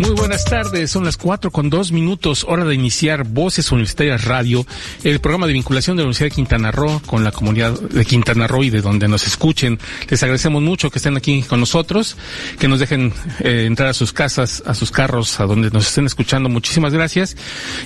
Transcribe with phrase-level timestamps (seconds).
[0.00, 4.66] Muy buenas tardes, son las cuatro con dos minutos, hora de iniciar Voces Universitarias Radio,
[5.04, 8.46] el programa de vinculación de la Universidad de Quintana Roo con la comunidad de Quintana
[8.46, 9.78] Roo y de donde nos escuchen.
[10.08, 12.16] Les agradecemos mucho que estén aquí con nosotros,
[12.58, 16.06] que nos dejen eh, entrar a sus casas, a sus carros, a donde nos estén
[16.06, 16.48] escuchando.
[16.48, 17.36] Muchísimas gracias.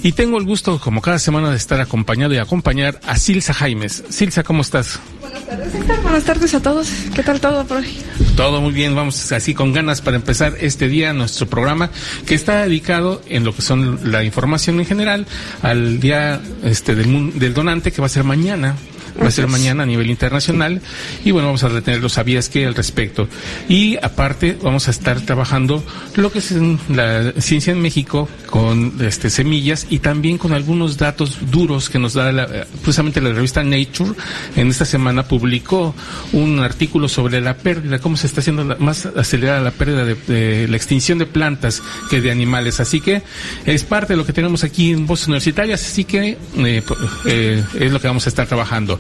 [0.05, 4.05] Y tengo el gusto, como cada semana, de estar acompañado y acompañar a Silsa Jaimes.
[4.09, 5.01] Silsa, ¿cómo estás?
[5.35, 6.03] Buenas tardes.
[6.03, 6.89] Buenas tardes a todos.
[7.13, 7.99] ¿Qué tal todo por hoy?
[8.37, 11.91] Todo muy bien, vamos así con ganas para empezar este día nuestro programa
[12.25, 15.27] que está dedicado en lo que son la información en general
[15.63, 18.77] al día este del, del donante que va a ser mañana.
[19.23, 20.81] Va a ser mañana a nivel internacional
[21.25, 23.29] y bueno, vamos a retener los sabías que al respecto.
[23.69, 25.85] Y aparte vamos a estar trabajando
[26.17, 26.53] lo que es
[26.89, 32.15] la ciencia en México con este semillas y también con algunos datos duros que nos
[32.15, 32.47] da la,
[32.83, 34.13] precisamente la revista Nature.
[34.57, 35.95] En esta semana publicó
[36.33, 40.67] un artículo sobre la pérdida, cómo se está haciendo la- más acelerada la pérdida de,
[40.69, 42.81] la extinción de plantas que de animales.
[42.81, 43.23] Así que
[43.67, 46.83] es parte de lo que tenemos aquí en Voces Universitarias, así que eh,
[47.27, 48.99] eh, es lo que vamos a estar trabajando.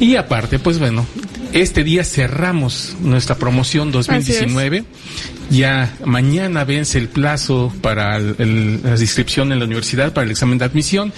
[0.00, 1.06] Y aparte, pues bueno,
[1.52, 4.84] este día cerramos nuestra promoción 2019.
[5.50, 10.64] Ya mañana vence el plazo para la inscripción en la universidad, para el examen de
[10.64, 11.12] admisión.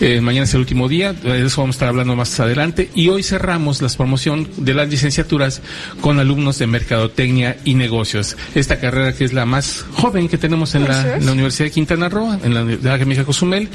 [0.00, 2.90] Eh, mañana es el último día, de eso vamos a estar hablando más adelante.
[2.94, 5.62] Y hoy cerramos la promoción de las licenciaturas
[6.00, 8.36] con alumnos de Mercadotecnia y Negocios.
[8.54, 11.20] Esta carrera que es la más joven que tenemos en la, es.
[11.20, 13.68] en la Universidad de Quintana Roo, en la Universidad de Cozumel,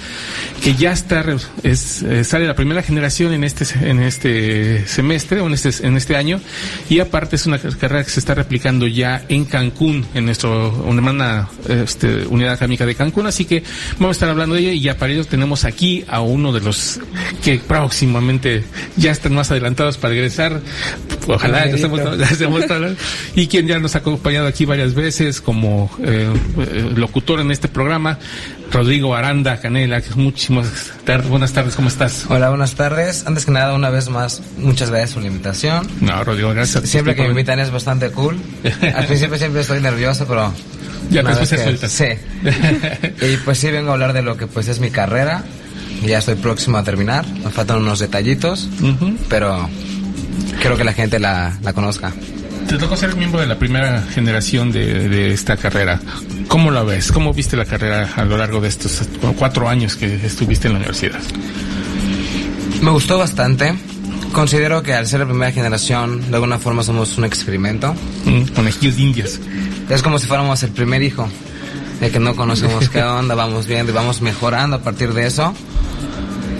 [0.63, 1.25] que ya está,
[1.63, 5.97] es, eh, sale la primera generación en este, en este semestre o en este, en
[5.97, 6.39] este año.
[6.89, 11.47] Y aparte es una carrera que se está replicando ya en Cancún, en nuestra hermana
[11.67, 13.27] este, unidad académica de Cancún.
[13.27, 13.63] Así que
[13.93, 16.59] vamos a estar hablando de ella y ya para ello tenemos aquí a uno de
[16.59, 16.99] los
[17.43, 18.63] que próximamente
[18.97, 20.61] ya están más adelantados para egresar.
[21.27, 22.99] Ojalá estemos, ya estemos hablando.
[23.35, 27.67] y quien ya nos ha acompañado aquí varias veces como eh, eh, locutor en este
[27.67, 28.19] programa,
[28.71, 30.01] Rodrigo Aranda Canela.
[30.01, 30.67] que Muchísimas
[31.05, 32.25] tardes, buenas tardes, ¿cómo estás?
[32.29, 33.25] Hola, buenas tardes.
[33.25, 35.87] Antes que nada, una vez más, muchas gracias por la invitación.
[36.01, 36.87] No, Rodrigo, gracias.
[36.87, 38.39] Siempre que me invitan es bastante cool.
[38.95, 40.53] Al principio siempre estoy nervioso, pero...
[41.09, 41.91] Ya, después que- sueltas.
[41.91, 42.05] Sí.
[43.25, 45.43] y pues sí, vengo a hablar de lo que pues es mi carrera.
[46.05, 47.25] Ya estoy próximo a terminar.
[47.27, 48.69] Me faltan unos detallitos,
[49.27, 49.67] pero
[50.61, 52.13] creo que la gente la, la conozca.
[52.69, 55.99] Te tocó ser miembro de la primera generación de, de esta carrera.
[56.47, 57.11] ¿Cómo la ves?
[57.11, 59.01] ¿Cómo viste la carrera a lo largo de estos
[59.37, 61.19] cuatro años que estuviste en la universidad?
[62.81, 63.73] Me gustó bastante.
[64.31, 67.95] Considero que al ser la primera generación, de alguna forma somos un experimento.
[68.25, 69.39] Mm, Conejillos de indias.
[69.89, 71.27] Es como si fuéramos el primer hijo,
[71.99, 75.55] de que no conocemos qué onda, vamos viendo y vamos mejorando a partir de eso.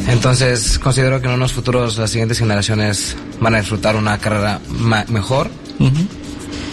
[0.07, 5.05] Entonces, considero que en unos futuros las siguientes generaciones van a disfrutar una carrera ma-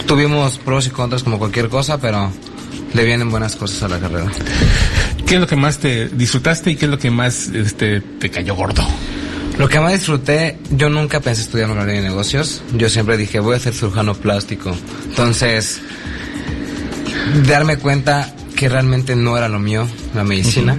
[0.07, 2.31] Tuvimos pros y contras como cualquier cosa, pero
[2.95, 4.31] le vienen buenas cosas a la carrera.
[5.27, 8.31] ¿Qué es lo que más te disfrutaste y qué es lo que más este, te
[8.31, 8.87] cayó gordo?
[9.59, 12.63] Lo que más disfruté, yo nunca pensé estudiar una de negocios.
[12.75, 14.77] Yo siempre dije, voy a ser cirujano plástico.
[15.09, 15.81] Entonces,
[17.47, 20.79] darme cuenta que realmente no era lo mío, la medicina.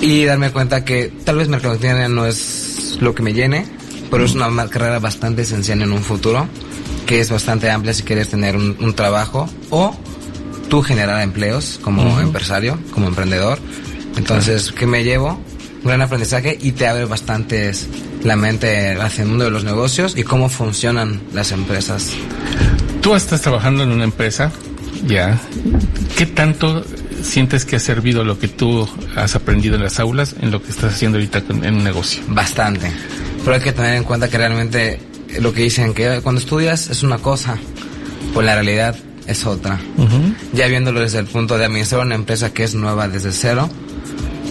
[0.00, 3.66] Y darme cuenta que tal vez mercadotecnia no es lo que me llene,
[4.10, 6.46] pero es una carrera bastante esencial en un futuro,
[7.06, 9.94] que es bastante amplia si quieres tener un, un trabajo o
[10.68, 13.58] tú generar empleos como empresario, como emprendedor.
[14.16, 15.40] Entonces, ¿qué me llevo?
[15.82, 17.86] Un gran aprendizaje y te abre bastantes
[18.22, 22.10] la mente hacia el mundo de los negocios y cómo funcionan las empresas.
[23.00, 24.52] Tú estás trabajando en una empresa,
[25.06, 25.40] ya.
[26.18, 26.84] ¿Qué tanto
[27.22, 30.70] sientes que ha servido lo que tú has aprendido en las aulas en lo que
[30.70, 32.22] estás haciendo ahorita con- en un negocio?
[32.28, 32.92] Bastante.
[33.44, 35.00] Pero hay que tener en cuenta que realmente
[35.40, 37.56] lo que dicen que cuando estudias es una cosa,
[38.34, 38.96] pues la realidad
[39.26, 39.78] es otra.
[40.52, 43.68] Ya viéndolo desde el punto de administrar una empresa que es nueva desde cero,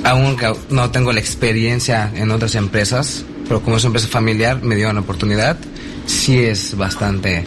[0.03, 4.75] aunque no tengo la experiencia en otras empresas, pero como es una empresa familiar, me
[4.75, 5.57] dio una oportunidad,
[6.05, 7.43] sí es bastante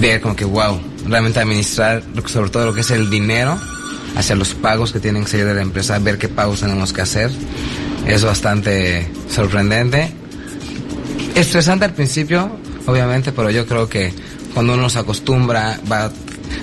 [0.00, 3.58] ver como que, wow, realmente administrar sobre todo lo que es el dinero
[4.16, 7.02] hacia los pagos que tienen que salir de la empresa, ver qué pagos tenemos que
[7.02, 7.30] hacer,
[8.06, 10.12] es bastante sorprendente.
[11.34, 12.50] Estresante al principio,
[12.86, 14.12] obviamente, pero yo creo que
[14.52, 16.10] cuando uno se acostumbra, va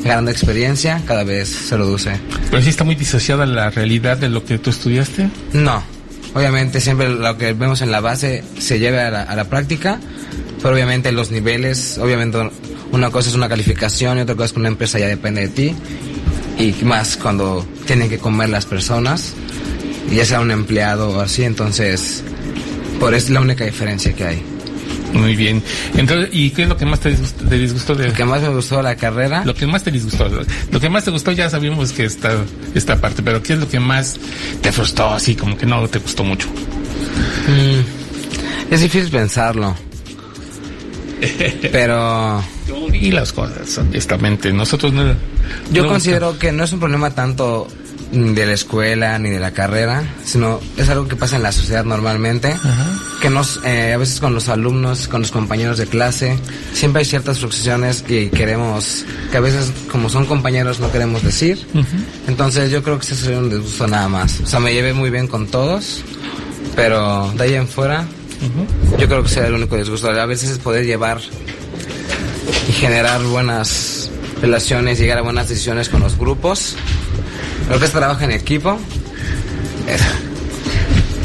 [0.04, 2.12] ganando experiencia, cada vez se reduce.
[2.50, 5.30] Pero sí está muy disociada la realidad de lo que tú estudiaste.
[5.54, 5.83] No,
[6.33, 10.00] obviamente siempre lo que vemos en la base se lleve a la, a la práctica,
[10.62, 12.38] pero obviamente los niveles, obviamente
[12.92, 15.50] una cosa es una calificación y otra cosa es que una empresa ya depende de
[15.50, 15.75] ti
[16.60, 19.33] y más cuando tienen que comer las personas,
[20.12, 22.24] ya sea un empleado o así, entonces
[23.00, 24.44] por eso es la única diferencia que hay.
[25.13, 25.63] Muy bien.
[25.95, 28.41] Entonces, ¿y qué es lo que más te disgustó, te disgustó de Lo que más
[28.41, 30.29] me gustó la carrera, Lo que más te disgustó,
[30.71, 32.31] lo que más te gustó ya sabíamos que esta,
[32.75, 34.19] esta parte, pero ¿qué es lo que más
[34.61, 36.47] te frustró así, como que no te gustó mucho?
[37.47, 39.75] mm, es difícil pensarlo.
[41.71, 42.41] Pero
[42.94, 45.13] Y las cosas, honestamente, nosotros no...
[45.71, 47.67] yo no considero que no es un problema tanto
[48.12, 51.83] de la escuela ni de la carrera, sino es algo que pasa en la sociedad
[51.83, 52.55] normalmente,
[53.21, 56.38] que nos, eh, a veces con los alumnos, con los compañeros de clase,
[56.74, 61.66] siempre hay ciertas frustraciones y queremos, que a veces como son compañeros no queremos decir,
[62.27, 65.10] entonces yo creo que ese sería un disgusto nada más, o sea, me llevé muy
[65.10, 66.04] bien con todos,
[66.75, 68.06] pero de ahí en fuera,
[68.98, 71.19] yo creo que sería el único disgusto, a veces es poder llevar
[72.69, 74.10] y generar buenas
[74.42, 76.75] relaciones, llegar a buenas decisiones con los grupos.
[77.69, 78.80] Lo que es trabajo en equipo.
[79.88, 80.06] Eso.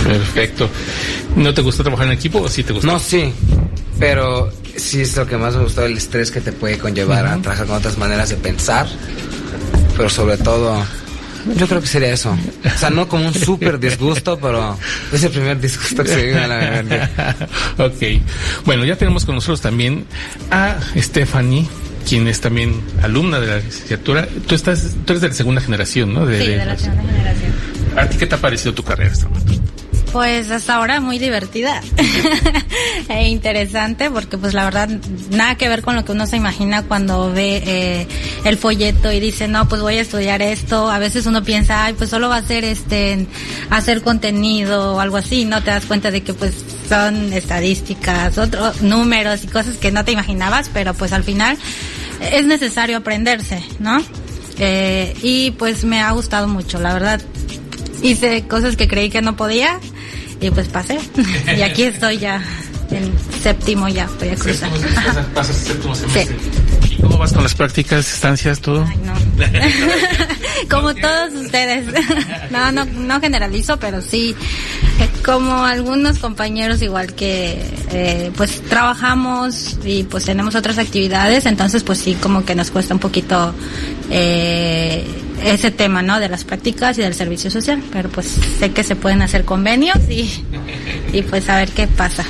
[0.04, 0.68] Perfecto.
[1.36, 2.86] ¿No te gustó trabajar en equipo o sí te gustó?
[2.86, 3.32] No, sí.
[3.98, 7.36] Pero sí es lo que más me gustó, el estrés que te puede conllevar a
[7.38, 8.86] trabajar con otras maneras de pensar.
[9.96, 10.84] Pero sobre todo,
[11.56, 12.36] yo creo que sería eso.
[12.64, 14.76] O sea, no como un súper disgusto, pero
[15.12, 17.00] es el primer disgusto que se vive a la mente.
[17.78, 18.22] ok.
[18.64, 20.06] Bueno, ya tenemos con nosotros también
[20.50, 21.66] a Stephanie,
[22.08, 24.26] quien es también alumna de la licenciatura.
[24.46, 26.26] Tú estás, tú eres de la segunda generación, ¿no?
[26.26, 27.52] Sí, de la segunda generación.
[27.96, 29.73] ¿A ti qué te ha parecido tu carrera hasta el momento?
[30.14, 31.82] Pues hasta ahora muy divertida
[33.08, 34.88] e interesante porque pues la verdad
[35.30, 38.06] nada que ver con lo que uno se imagina cuando ve eh,
[38.44, 41.94] el folleto y dice no pues voy a estudiar esto a veces uno piensa ay
[41.94, 43.26] pues solo va a ser este
[43.70, 48.82] hacer contenido o algo así no te das cuenta de que pues son estadísticas otros
[48.82, 51.58] números y cosas que no te imaginabas pero pues al final
[52.20, 54.00] es necesario aprenderse no
[54.60, 57.20] eh, y pues me ha gustado mucho la verdad.
[58.02, 59.80] Hice cosas que creí que no podía
[60.40, 60.98] y pues pasé.
[61.56, 62.42] y aquí estoy ya
[62.90, 64.70] en séptimo ya, voy a cruzar.
[64.70, 65.26] Séptimo semestre, Ajá.
[65.34, 66.36] pasas el séptimo semestre.
[66.90, 68.84] ¿Y cómo vas con las prácticas, estancias, todo?
[68.88, 69.14] Ay, no.
[70.70, 71.86] como todos ustedes.
[72.50, 74.34] no, no, no generalizo, pero sí,
[75.00, 81.82] eh, como algunos compañeros igual que, eh, pues trabajamos y pues tenemos otras actividades, entonces
[81.82, 83.54] pues sí, como que nos cuesta un poquito
[84.10, 85.04] eh,
[85.42, 86.20] ese tema, ¿no?
[86.20, 88.26] De las prácticas y del servicio social, pero pues
[88.58, 90.30] sé que se pueden hacer convenios y,
[91.12, 92.24] y pues a ver qué pasa.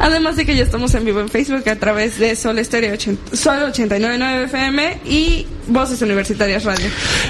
[0.00, 3.36] Además de que ya estamos en vivo en Facebook a través de Sol Estéreo 80
[3.36, 6.86] Sol 899 FM y Voces Universitarias Radio.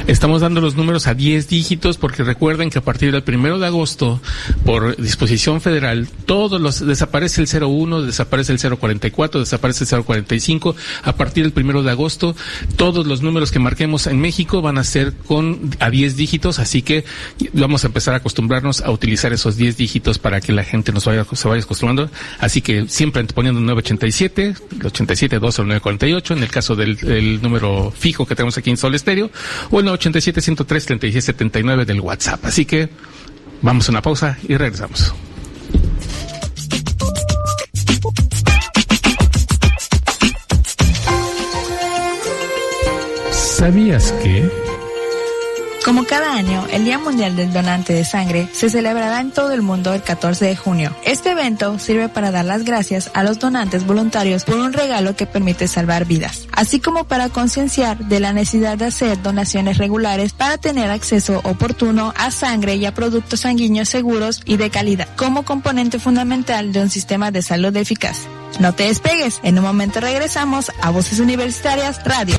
[0.06, 3.67] Estamos dando los números a 10 dígitos porque recuerden que a partir del primero de
[3.67, 4.20] agosto,
[4.64, 10.75] por disposición federal, todos los, desaparece el 01, desaparece el 044, desaparece el 045.
[11.02, 12.34] A partir del primero de agosto,
[12.76, 16.83] todos los números que marquemos en México van a ser con, a 10 dígitos, así
[16.83, 17.04] que
[17.52, 21.04] vamos a empezar a acostumbrarnos a utilizar esos 10 dígitos para que la gente nos
[21.04, 22.11] vaya, se vaya acostumbrando.
[22.38, 27.42] Así que siempre poniendo 987, el 87 2 o el 948, en el caso del
[27.42, 29.31] número fijo que tenemos aquí en Sol Estéreo,
[29.71, 32.45] o el 987 103 3679 del WhatsApp.
[32.45, 32.88] Así que
[33.61, 35.14] vamos a una pausa y regresamos.
[43.31, 44.72] ¿Sabías que?
[45.84, 49.62] Como cada año, el Día Mundial del Donante de Sangre se celebrará en todo el
[49.62, 50.94] mundo el 14 de junio.
[51.04, 55.26] Este evento sirve para dar las gracias a los donantes voluntarios por un regalo que
[55.26, 60.56] permite salvar vidas, así como para concienciar de la necesidad de hacer donaciones regulares para
[60.56, 65.98] tener acceso oportuno a sangre y a productos sanguíneos seguros y de calidad, como componente
[65.98, 68.28] fundamental de un sistema de salud eficaz.
[68.60, 72.36] No te despegues, en un momento regresamos a Voces Universitarias Radio.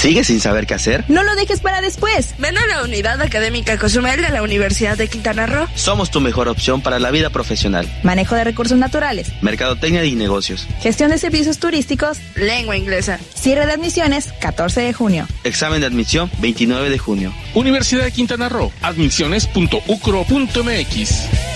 [0.00, 1.04] ¿Sigues sin saber qué hacer?
[1.08, 2.34] No lo dejes para después.
[2.38, 5.66] Ven a la Unidad Académica Cozumel de la Universidad de Quintana Roo.
[5.74, 7.86] Somos tu mejor opción para la vida profesional.
[8.02, 10.66] Manejo de recursos naturales, Mercadotecnia y negocios.
[10.80, 13.18] gestión de servicios turísticos, Lengua inglesa.
[13.34, 15.28] cierre de admisiones 14 de junio.
[15.44, 17.34] Examen de admisión 29 de junio.
[17.52, 21.49] Universidad de Quintana Roo, admisiones.ucro.mx.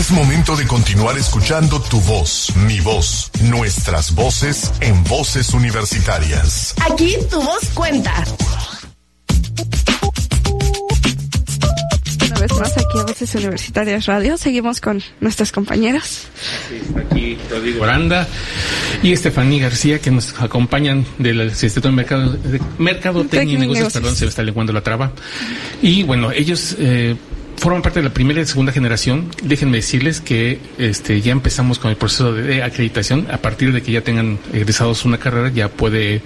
[0.00, 6.74] Es momento de continuar escuchando tu voz, mi voz, nuestras voces en voces universitarias.
[6.90, 8.24] Aquí tu voz cuenta.
[12.24, 14.38] Una vez más aquí a Voces Universitarias Radio.
[14.38, 16.28] Seguimos con nuestros compañeros.
[16.72, 18.26] Está aquí Rodrigo Aranda
[19.02, 23.60] y Estefanía García que nos acompañan del Instituto de Mercado, de Mercadotecnia y Tecnia y
[23.60, 24.02] Negocios, Negocios.
[24.02, 25.12] perdón, se me está lenguando la traba.
[25.82, 27.16] Y bueno, ellos eh,
[27.60, 29.28] forman parte de la primera y segunda generación.
[29.42, 33.26] Déjenme decirles que este ya empezamos con el proceso de acreditación.
[33.30, 36.22] A partir de que ya tengan egresados una carrera, ya puede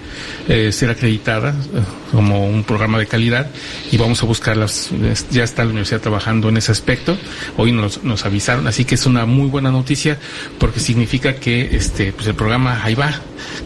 [0.49, 1.81] eh, ser acreditada eh,
[2.13, 3.51] como un programa de calidad
[3.91, 4.91] y vamos a buscarlas.
[5.11, 7.19] Es- Ya está la universidad trabajando en ese aspecto.
[7.57, 10.17] Hoy nos, nos avisaron, así que es una muy buena noticia
[10.61, 13.13] porque significa que este pues el programa ahí va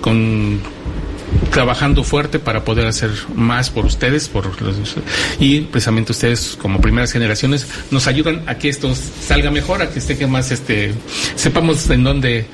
[0.01, 0.59] con
[1.51, 4.77] trabajando fuerte para poder hacer más por ustedes por los-
[5.41, 9.99] y precisamente ustedes como primeras generaciones nos ayudan a que esto salga mejor a que
[9.99, 10.95] esté más este
[11.37, 12.47] sepamos en dónde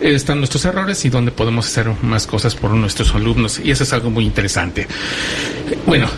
[0.00, 3.60] están nuestros errores y dónde podemos hacer más cosas por nuestros alumnos.
[3.64, 4.86] Y eso es algo muy interesante.
[5.86, 6.08] Bueno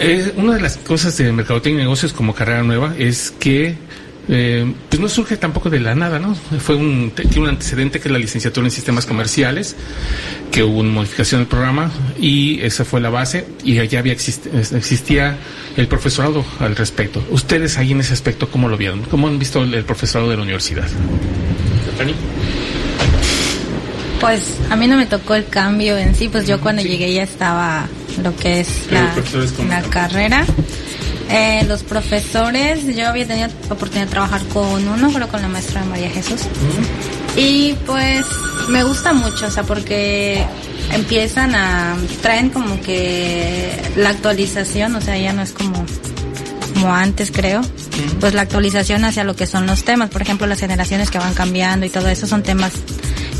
[0.00, 3.74] eh, una de las cosas de mercadotecnia y negocios como carrera nueva es que
[4.28, 6.34] eh, pues no surge tampoco de la nada, ¿no?
[6.34, 9.74] Fue un, tiene un antecedente que es la licenciatura en sistemas comerciales,
[10.52, 14.46] que hubo una modificación del programa y esa fue la base y allá había exist-
[14.76, 15.36] existía
[15.76, 17.22] el profesorado al respecto.
[17.30, 19.02] Ustedes ahí en ese aspecto, ¿cómo lo vieron?
[19.04, 20.86] ¿Cómo han visto el, el profesorado de la universidad?
[24.20, 27.22] Pues a mí no me tocó el cambio en sí, pues yo cuando llegué ya
[27.22, 27.86] estaba
[28.22, 29.14] lo que es la,
[29.82, 30.44] carrera.
[31.30, 35.84] Eh, los profesores, yo había tenido oportunidad de trabajar con uno, creo con la maestra
[35.84, 36.42] María Jesús.
[37.36, 38.24] Y pues
[38.68, 40.44] me gusta mucho, o sea, porque
[40.92, 45.84] empiezan a, traen como que la actualización, o sea, ya no es como
[46.74, 47.60] como antes creo,
[48.20, 51.34] pues la actualización hacia lo que son los temas, por ejemplo las generaciones que van
[51.34, 52.72] cambiando y todo eso son temas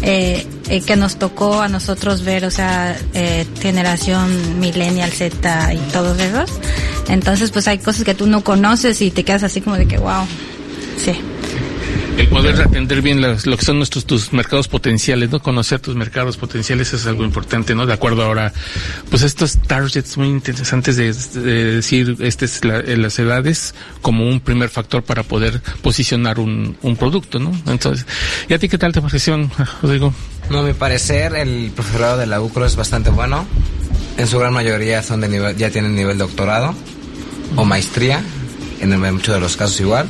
[0.02, 5.78] eh, eh, que nos tocó a nosotros ver, o sea, eh, generación millennial Z y
[5.92, 6.50] todos esos.
[7.08, 9.98] Entonces pues hay cosas que tú no conoces y te quedas así como de que
[9.98, 10.26] wow,
[11.02, 11.12] sí.
[12.18, 15.40] El poder atender bien las- lo que son nuestros tus mercados potenciales, ¿no?
[15.40, 17.86] Conocer tus mercados potenciales es algo importante, ¿no?
[17.86, 18.52] De acuerdo ahora,
[19.08, 23.72] pues estos targets muy interesantes de, de decir, este es la- eh, las edades
[24.02, 27.52] como un primer factor para poder posicionar un, un producto, ¿no?
[27.68, 28.04] Entonces,
[28.48, 29.38] ¿y a ti qué tal te pareció,
[29.80, 30.12] Rodrigo?
[30.50, 33.46] No, a mi parecer, el profesorado de la UCRO es bastante bueno.
[34.16, 36.74] En su gran mayoría son de nivel, ya tienen nivel doctorado
[37.56, 38.22] o maestría,
[38.80, 40.08] en el- en muchos de los casos igual.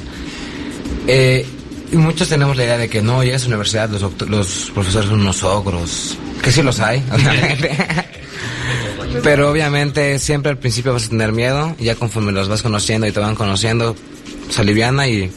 [1.07, 1.47] Eh,
[1.93, 5.21] y muchos tenemos la idea de que no, ya es universidad, los, los profesores son
[5.21, 7.77] unos ogros, que sí los hay, obviamente.
[9.23, 13.07] Pero obviamente siempre al principio vas a tener miedo, y ya conforme los vas conociendo
[13.07, 13.97] y te van conociendo,
[14.51, 15.31] se aliviana y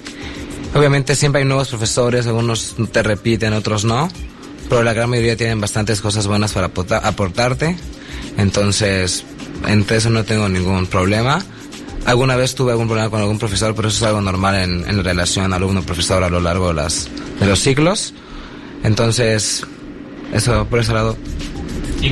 [0.75, 4.09] obviamente siempre hay nuevos profesores, algunos te repiten, otros no,
[4.69, 7.77] pero la gran mayoría tienen bastantes cosas buenas para aporta- aportarte,
[8.37, 9.23] entonces
[9.67, 11.43] entre eso no tengo ningún problema.
[12.05, 15.03] Alguna vez tuve algún problema con algún profesor, pero eso es algo normal en, en
[15.03, 17.07] relación alumno-profesor a lo largo de, las,
[17.39, 18.13] de los ciclos.
[18.83, 19.63] Entonces,
[20.33, 21.17] eso por ese lado.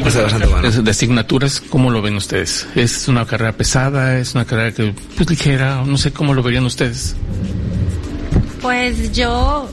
[0.01, 0.69] Pues es bastante bueno.
[0.69, 2.67] De asignaturas, ¿cómo lo ven ustedes?
[2.75, 4.19] ¿Es una carrera pesada?
[4.19, 5.83] ¿Es una carrera que, pues ligera?
[5.83, 7.15] No sé cómo lo verían ustedes.
[8.61, 9.67] Pues yo,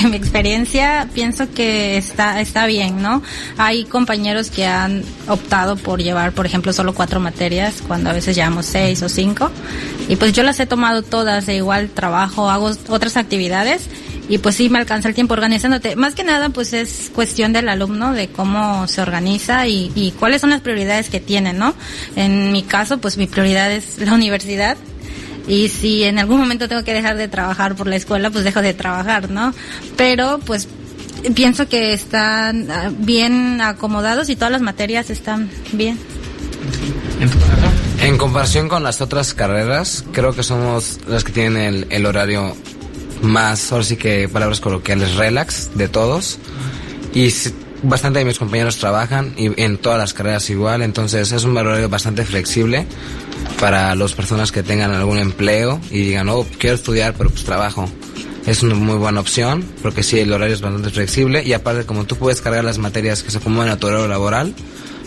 [0.00, 3.22] en mi experiencia, pienso que está, está bien, ¿no?
[3.58, 8.36] Hay compañeros que han optado por llevar, por ejemplo, solo cuatro materias, cuando a veces
[8.36, 9.50] llevamos seis o cinco.
[10.08, 13.82] Y pues yo las he tomado todas, e igual trabajo, hago otras actividades.
[14.28, 15.96] Y pues sí me alcanza el tiempo organizándote.
[15.96, 20.40] Más que nada, pues es cuestión del alumno, de cómo se organiza y, y cuáles
[20.40, 21.74] son las prioridades que tiene, ¿no?
[22.14, 24.76] En mi caso, pues mi prioridad es la universidad
[25.50, 28.62] y si en algún momento tengo que dejar de trabajar por la escuela, pues dejo
[28.62, 29.52] de trabajar, ¿no?
[29.96, 30.68] Pero pues
[31.34, 35.98] pienso que están ah, bien acomodados y todas las materias están bien.
[38.00, 42.56] ¿En comparación con las otras carreras, creo que somos las que tienen el, el horario
[43.20, 46.38] más, ahora sí que palabras coloquiales, relax de todos.
[47.12, 47.28] Y
[47.82, 51.88] bastante de mis compañeros trabajan y en todas las carreras igual, entonces es un horario
[51.88, 52.86] bastante flexible
[53.60, 57.88] para las personas que tengan algún empleo y digan, oh, quiero estudiar, pero pues trabajo.
[58.46, 62.04] Es una muy buena opción, porque sí, el horario es bastante flexible y aparte como
[62.04, 64.54] tú puedes cargar las materias que se acomodan a tu horario laboral,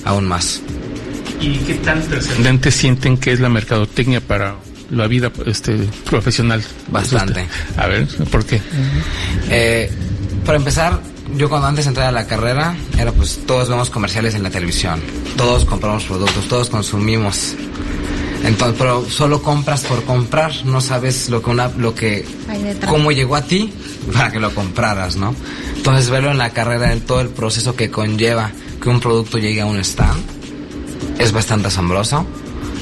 [0.05, 0.62] aún más.
[1.41, 4.55] ¿Y qué tan trascendente sienten que es la mercadotecnia para
[4.91, 6.63] la vida este, profesional?
[6.89, 7.48] Bastante.
[7.75, 8.62] A ver, ¿por qué?
[9.50, 9.91] Eh,
[10.45, 11.01] para empezar,
[11.36, 15.01] yo cuando antes entré a la carrera, era pues todos vemos comerciales en la televisión,
[15.36, 17.55] todos compramos productos, todos consumimos.
[18.44, 22.26] Entonces, pero solo compras por comprar, no sabes lo que una, lo que,
[22.88, 23.72] cómo llegó a ti
[24.12, 25.34] para que lo compraras, ¿no?
[25.78, 29.62] Entonces verlo en la carrera, en todo el proceso que conlleva que un producto llegue
[29.62, 30.22] a un stand,
[31.20, 32.26] es bastante asombroso.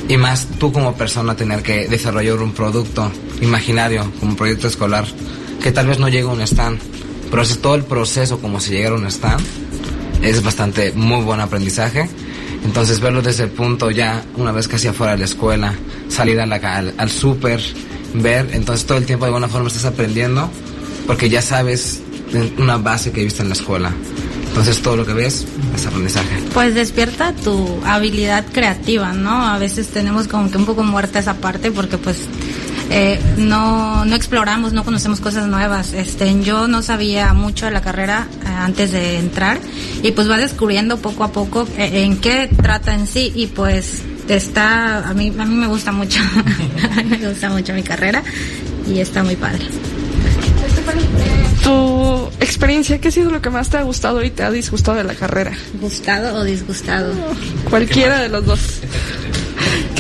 [0.09, 5.05] Y más tú como persona tener que desarrollar un producto imaginario, como un proyecto escolar,
[5.61, 6.79] que tal vez no llegue a un stand,
[7.29, 9.45] pero es todo el proceso como si llegara a un stand,
[10.21, 12.09] es bastante muy buen aprendizaje.
[12.63, 15.73] Entonces verlo desde el punto ya, una vez casi afuera de la escuela,
[16.09, 17.61] salir a la, al, al súper,
[18.13, 20.49] ver, entonces todo el tiempo de alguna forma estás aprendiendo,
[21.07, 22.01] porque ya sabes
[22.57, 23.91] una base que viste en la escuela.
[24.47, 26.43] Entonces todo lo que ves es aprendizaje.
[26.53, 29.47] Pues despierta tu habilidad creativa, ¿no?
[29.47, 32.27] A veces tenemos como que un poco muerta esa parte porque pues
[32.93, 35.93] eh, no, no exploramos, no conocemos cosas nuevas.
[35.93, 39.59] Este, yo no sabía mucho de la carrera eh, antes de entrar
[40.03, 44.03] y pues va descubriendo poco a poco eh, en qué trata en sí y pues
[44.27, 46.19] está, a mí, a mí me gusta mucho,
[47.09, 48.23] me gusta mucho mi carrera
[48.85, 49.65] y está muy padre.
[51.63, 54.97] Tu experiencia, ¿qué ha sido lo que más te ha gustado y te ha disgustado
[54.97, 55.53] de la carrera?
[55.79, 57.13] ¿Gustado o disgustado?
[57.69, 58.81] Cualquiera de los dos.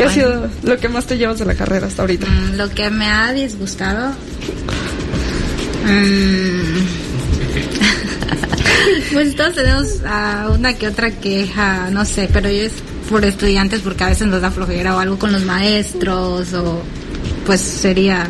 [0.01, 2.25] ¿Qué ha sido lo que más te llevas de la carrera hasta ahorita?
[2.27, 4.11] Mm, Lo que me ha disgustado.
[5.85, 6.71] mm,
[9.13, 12.73] pues todos tenemos ah, una que otra queja, no sé, pero yo es
[13.11, 16.81] por estudiantes porque a veces nos da flojera o algo con los maestros o
[17.45, 18.27] pues sería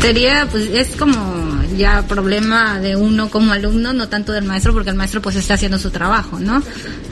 [0.00, 4.90] sería pues es como ya problema de uno como alumno no tanto del maestro porque
[4.90, 6.62] el maestro pues está haciendo su trabajo no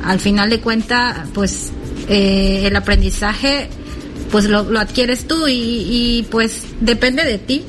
[0.04, 1.72] al final de cuenta pues
[2.08, 3.68] eh, el aprendizaje
[4.30, 7.64] pues lo, lo adquieres tú y, pues depende de ti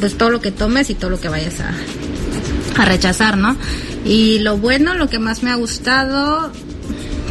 [0.00, 1.72] pues todo lo que tomes y todo lo que vayas a,
[2.80, 3.56] a rechazar no
[4.04, 6.52] y lo bueno lo que más me ha gustado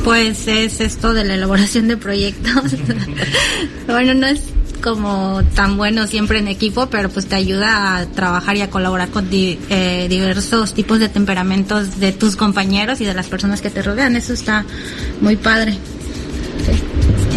[0.06, 2.76] pues es esto de la elaboración de proyectos.
[3.88, 4.40] bueno, no es
[4.84, 9.10] como tan bueno siempre en equipo, pero pues te ayuda a trabajar y a colaborar
[9.10, 13.82] con eh, diversos tipos de temperamentos de tus compañeros y de las personas que te
[13.82, 14.16] rodean.
[14.16, 14.64] Eso está
[15.22, 15.80] muy padre.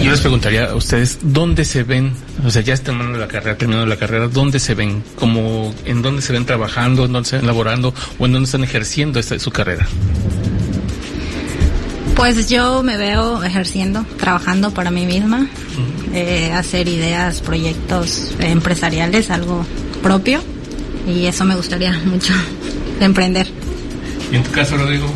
[0.03, 2.13] Yo les preguntaría a ustedes, ¿dónde se ven?
[2.45, 5.03] O sea, ya terminando la carrera, terminando la carrera, ¿dónde se ven?
[5.17, 8.65] Como, ¿En dónde se ven trabajando, en dónde se ven laborando o en dónde están
[8.65, 9.87] ejerciendo esta, su carrera?
[12.15, 15.49] Pues yo me veo ejerciendo, trabajando para mí misma,
[16.15, 19.65] eh, hacer ideas, proyectos empresariales, algo
[20.03, 20.41] propio,
[21.07, 22.33] y eso me gustaría mucho,
[22.99, 23.49] de emprender.
[24.33, 25.07] ¿Y en tu caso, Rodrigo?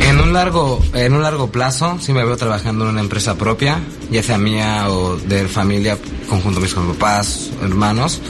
[0.00, 3.80] En un largo, en un largo plazo, sí me veo trabajando en una empresa propia,
[4.10, 8.20] ya sea mía o de familia, conjunto mis con papás, hermanos.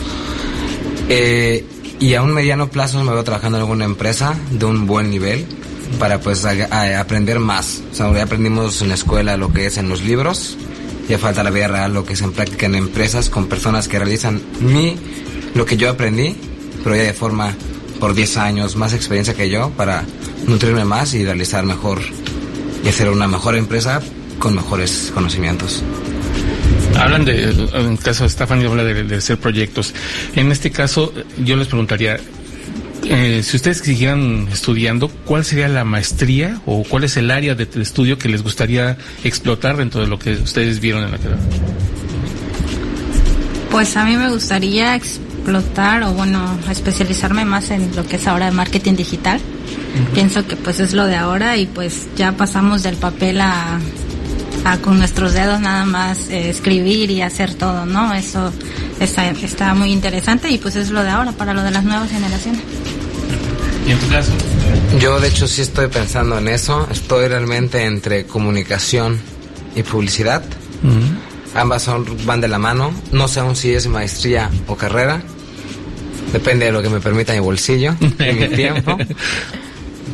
[1.09, 1.65] Eh,
[2.01, 5.47] y a un mediano plazo me veo trabajando en alguna empresa de un buen nivel
[5.99, 7.83] para pues a- a- aprender más.
[7.93, 10.57] O sea, ya aprendimos en la escuela lo que es en los libros,
[11.09, 13.99] ya falta la vida real lo que es en práctica en empresas con personas que
[13.99, 14.97] realizan mi,
[15.55, 16.37] lo que yo aprendí,
[16.83, 17.55] pero ya de forma
[18.01, 20.05] por 10 años, más experiencia que yo para
[20.47, 22.01] nutrirme más y realizar mejor
[22.85, 24.01] y hacer una mejor empresa
[24.39, 25.83] con mejores conocimientos.
[26.99, 29.93] Hablan de, en el caso de Stephanie habla de, de hacer proyectos.
[30.35, 32.19] En este caso, yo les preguntaría,
[33.05, 37.67] eh, si ustedes siguieran estudiando, ¿cuál sería la maestría o cuál es el área de,
[37.67, 41.41] de estudio que les gustaría explotar dentro de lo que ustedes vieron en la carrera?
[43.71, 44.95] Pues a mí me gustaría
[45.47, 49.41] explotar o bueno, especializarme más en lo que es ahora marketing digital.
[50.13, 53.79] Pienso que pues es lo de ahora y pues ya pasamos del papel a,
[54.65, 58.13] a con nuestros dedos nada más eh, escribir y hacer todo, ¿no?
[58.13, 58.53] Eso
[58.99, 62.11] está, está muy interesante y pues es lo de ahora para lo de las nuevas
[62.11, 62.63] generaciones.
[63.87, 64.33] ¿Y en tu caso?
[64.99, 69.21] Yo de hecho sí estoy pensando en eso, estoy realmente entre comunicación
[69.77, 70.43] y publicidad.
[71.55, 75.23] Ambas son, van de la mano, no sé aún si es maestría o carrera,
[76.33, 78.97] depende de lo que me permita mi bolsillo y mi tiempo.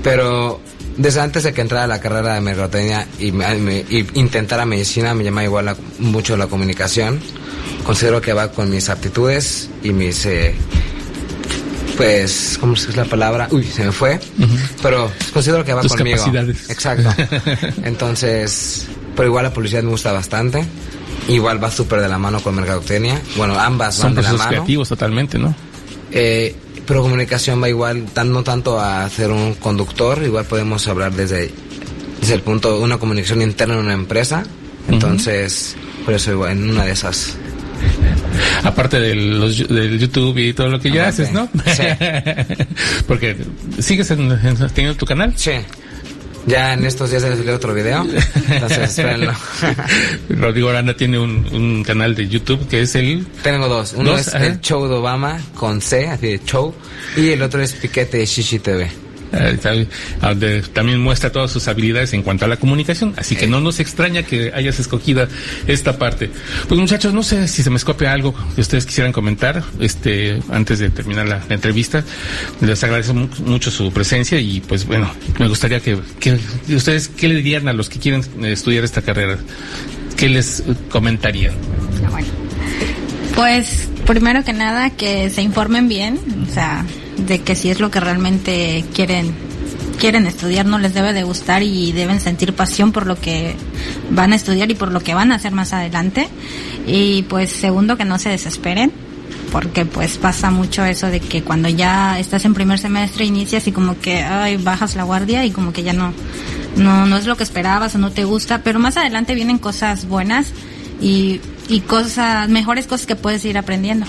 [0.02, 0.60] Pero
[0.96, 5.14] desde antes de que entrara a la carrera de mercadotecnia y, me- y intentara medicina,
[5.14, 7.20] me llama igual la- mucho la comunicación.
[7.84, 10.54] Considero que va con mis aptitudes y mis, eh,
[11.96, 13.48] pues, ¿cómo es la palabra?
[13.50, 14.18] Uy, se me fue.
[14.82, 16.16] Pero considero que va Tus conmigo.
[16.18, 16.70] capacidades.
[16.70, 17.10] Exacto.
[17.84, 20.64] Entonces, pero igual la publicidad me gusta bastante.
[21.28, 23.20] Igual va súper de la mano con mercadotecnia.
[23.36, 24.48] Bueno, ambas Son van de la mano.
[24.50, 25.54] creativos totalmente, ¿no?
[26.12, 26.54] Eh,
[26.86, 31.50] pero comunicación va igual, tan, no tanto a ser un conductor, igual podemos hablar desde,
[32.20, 34.42] desde el punto de una comunicación interna en una empresa.
[34.88, 37.36] Entonces, por eso igual, en una de esas.
[38.64, 41.22] Aparte de los, del YouTube y todo lo que ya Aparte.
[41.22, 41.48] haces, ¿no?
[41.66, 41.82] Sí.
[43.06, 43.36] Porque
[43.78, 45.32] sigues en, en- teniendo tu canal.
[45.36, 45.52] Sí.
[46.46, 48.04] Ya en estos días salir otro video.
[48.50, 49.32] Entonces, espérenlo.
[50.28, 53.26] Rodrigo Aranda tiene un, un canal de YouTube que es el...
[53.42, 53.94] Tengo dos.
[53.96, 54.20] Uno ¿Dos?
[54.22, 54.46] es Ajá.
[54.46, 56.74] el show de Obama con C, así de show.
[57.16, 58.90] Y el otro es Piquete de Shishi TV.
[59.32, 59.86] Eh,
[60.20, 63.80] donde también muestra todas sus habilidades en cuanto a la comunicación, así que no nos
[63.80, 65.26] extraña que hayas escogido
[65.66, 66.30] esta parte.
[66.68, 70.78] Pues muchachos, no sé si se me escope algo que ustedes quisieran comentar, este, antes
[70.78, 72.04] de terminar la, la entrevista.
[72.60, 76.38] Les agradezco mu- mucho su presencia y pues bueno, me gustaría que, que
[76.74, 79.38] ustedes, ¿qué le dirían a los que quieren eh, estudiar esta carrera?
[80.16, 81.54] ¿Qué les eh, comentarían?
[82.10, 82.28] Bueno,
[83.34, 86.18] pues primero que nada que se informen bien,
[86.48, 86.84] o sea,
[87.26, 89.34] de que si es lo que realmente quieren
[89.98, 93.54] quieren estudiar no les debe de gustar y deben sentir pasión por lo que
[94.10, 96.28] van a estudiar y por lo que van a hacer más adelante.
[96.86, 98.90] Y pues segundo que no se desesperen,
[99.52, 103.72] porque pues pasa mucho eso de que cuando ya estás en primer semestre inicias y
[103.72, 106.12] como que ay, bajas la guardia y como que ya no
[106.76, 110.08] no no es lo que esperabas o no te gusta, pero más adelante vienen cosas
[110.08, 110.52] buenas
[111.00, 114.06] y y cosas mejores cosas que puedes ir aprendiendo.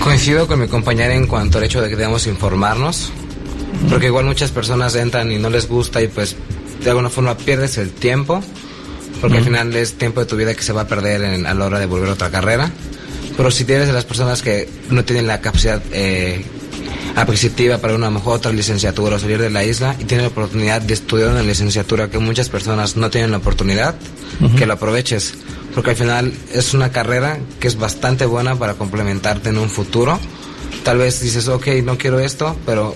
[0.00, 3.10] Coincido con mi compañera en cuanto al hecho de que debemos informarnos,
[3.88, 6.36] porque igual muchas personas entran y no les gusta y pues
[6.82, 8.42] de alguna forma pierdes el tiempo,
[9.20, 11.54] porque al final es tiempo de tu vida que se va a perder en- a
[11.54, 12.70] la hora de volver a otra carrera.
[13.36, 16.44] Pero si tienes de las personas que no tienen la capacidad eh,
[17.14, 20.82] apreciativa para una mejor otra licenciatura o salir de la isla y tienen la oportunidad
[20.82, 23.94] de estudiar una licenciatura que muchas personas no tienen la oportunidad,
[24.56, 25.34] que lo aproveches.
[25.74, 30.18] Porque al final es una carrera que es bastante buena para complementarte en un futuro.
[30.84, 32.94] Tal vez dices, ok, no quiero esto, pero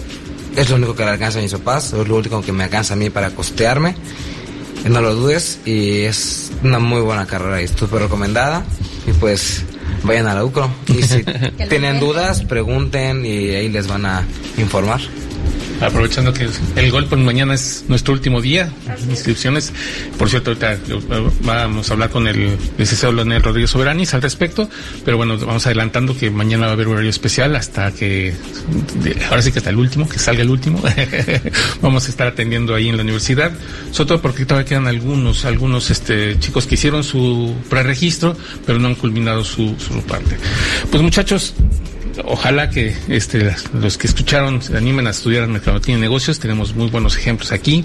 [0.56, 2.94] es lo único que le alcanza a mis papás, es lo único que me alcanza
[2.94, 3.94] a mí para costearme.
[4.88, 8.64] No lo dudes y es una muy buena carrera y súper recomendada.
[9.06, 9.64] Y pues
[10.02, 10.70] vayan a la UCRO.
[10.86, 11.24] Y si
[11.68, 14.24] tienen dudas, pregunten y ahí les van a
[14.58, 15.00] informar.
[15.80, 19.72] Aprovechando que el gol pues mañana es nuestro último día de inscripciones.
[20.18, 20.78] Por cierto, ahorita eh,
[21.42, 24.70] vamos a hablar con el licenciado Leonel Rodríguez Soberanis al respecto,
[25.04, 28.34] pero bueno, vamos adelantando que mañana va a haber horario especial hasta que,
[29.28, 30.82] ahora sí que hasta el último, que salga el último,
[31.82, 33.52] vamos a estar atendiendo ahí en la universidad,
[33.90, 38.88] sobre todo porque todavía quedan algunos, algunos este, chicos que hicieron su preregistro, pero no
[38.88, 40.36] han culminado su, su parte.
[40.90, 41.54] Pues muchachos,
[42.24, 46.38] ojalá que este, los que escucharon se animen a estudiar mercadotecnia y negocios.
[46.38, 47.84] Tenemos muy buenos ejemplos aquí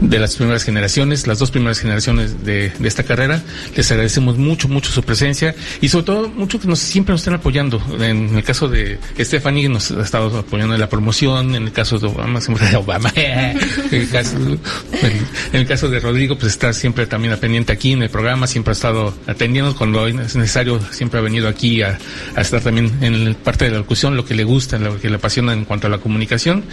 [0.00, 3.42] de las primeras generaciones, las dos primeras generaciones de, esta carrera.
[3.76, 7.34] Les agradecemos mucho, mucho su presencia y sobre todo mucho que nos siempre nos estén
[7.34, 7.82] apoyando.
[8.00, 11.98] En el caso de Stephanie nos ha estado apoyando en la promoción, en el caso
[11.98, 13.12] de Obama, siempre de Obama.
[13.16, 13.58] en,
[13.90, 18.10] el caso, en el caso de Rodrigo, pues está siempre también pendiente aquí en el
[18.10, 21.98] programa, siempre ha estado atendiendo cuando es necesario, siempre ha venido aquí a,
[22.34, 25.08] a estar también en el parte de la locución, lo que le gusta, lo que
[25.10, 26.64] le apasiona en cuanto a la comunicación.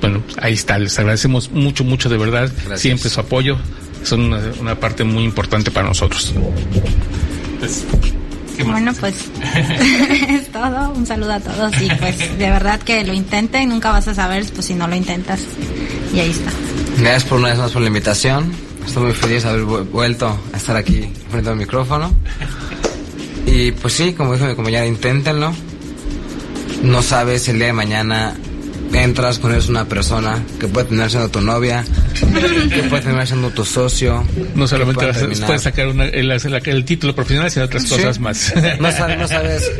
[0.00, 2.80] Bueno, ahí está, les agradecemos mucho, mucho de verdad, Gracias.
[2.80, 3.56] siempre su apoyo,
[4.04, 6.32] son una, una parte muy importante para nosotros.
[7.58, 7.84] Pues.
[8.64, 9.14] Bueno, pues
[10.28, 10.90] es todo.
[10.90, 13.68] Un saludo a todos y pues de verdad que lo intenten.
[13.68, 15.40] Nunca vas a saber pues si no lo intentas.
[16.12, 16.50] Y ahí está.
[16.98, 18.50] Gracias por una vez más por la invitación.
[18.84, 22.12] Estoy muy feliz de haber vu- vuelto a estar aquí frente al micrófono.
[23.46, 25.52] Y pues sí, como dijo mi compañera, inténtenlo.
[26.82, 28.34] No sabes el día de mañana
[28.92, 31.84] entras con eres una persona que puede terminar siendo tu novia,
[32.72, 34.24] que puede terminar siendo tu socio.
[34.54, 37.90] No solamente puede puedes sacar una- el, el- el título profesional, sino otras Sí.
[37.96, 38.52] cosas más.
[38.80, 39.70] No sabes, no sabes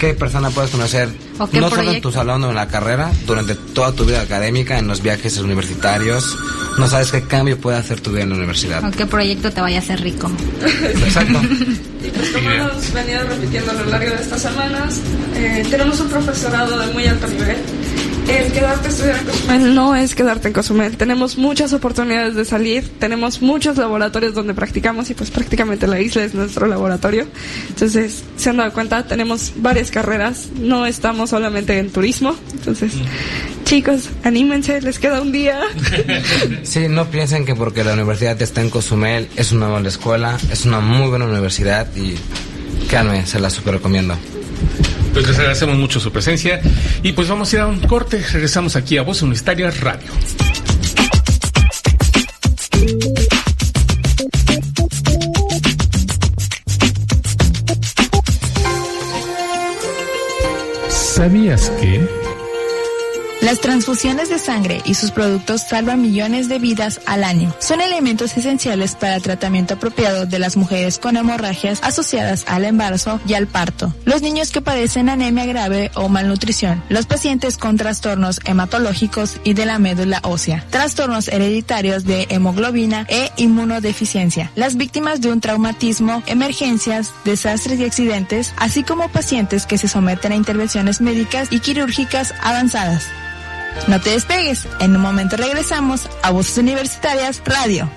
[0.00, 3.54] qué persona puedes conocer, O no solo en tu salón o en la carrera, durante
[3.54, 6.36] toda tu vida académica, en los viajes universitarios.
[6.78, 8.80] No sabes qué cambio puede hacer tu vida en la universidad.
[8.82, 10.30] ¿Con qué proyecto te vaya a hacer rico?
[11.04, 11.40] Exacto.
[12.04, 15.00] Y pues como hemos venido repitiendo a lo largo de estas semanas,
[15.34, 17.56] eh, tenemos un profesorado de muy alto nivel.
[18.28, 20.96] El quedarte a estudiar en Cozumel no es quedarte en Cozumel.
[20.96, 26.24] Tenemos muchas oportunidades de salir, tenemos muchos laboratorios donde practicamos y pues prácticamente la isla
[26.24, 27.26] es nuestro laboratorio.
[27.68, 32.34] Entonces, se han dado cuenta, tenemos varias carreras, no estamos solamente en turismo.
[32.52, 32.92] Entonces,
[33.64, 35.60] chicos, anímense, les queda un día.
[36.62, 40.64] Sí, no piensen que porque la universidad está en Cozumel es una mala escuela, es
[40.64, 42.14] una muy buena universidad y
[42.88, 44.16] créanme, se la super recomiendo.
[45.16, 46.60] Pues les agradecemos mucho su presencia
[47.02, 48.22] y pues vamos a ir a un corte.
[48.34, 50.12] Regresamos aquí a Voz Universitaria Radio.
[60.90, 62.25] ¿Sabías que?
[63.42, 67.54] Las transfusiones de sangre y sus productos salvan millones de vidas al año.
[67.58, 73.20] Son elementos esenciales para el tratamiento apropiado de las mujeres con hemorragias asociadas al embarazo
[73.28, 78.40] y al parto, los niños que padecen anemia grave o malnutrición, los pacientes con trastornos
[78.46, 85.30] hematológicos y de la médula ósea, trastornos hereditarios de hemoglobina e inmunodeficiencia, las víctimas de
[85.30, 91.48] un traumatismo, emergencias, desastres y accidentes, así como pacientes que se someten a intervenciones médicas
[91.50, 93.04] y quirúrgicas avanzadas.
[93.88, 97.88] No te despegues, en un momento regresamos a Voces Universitarias Radio.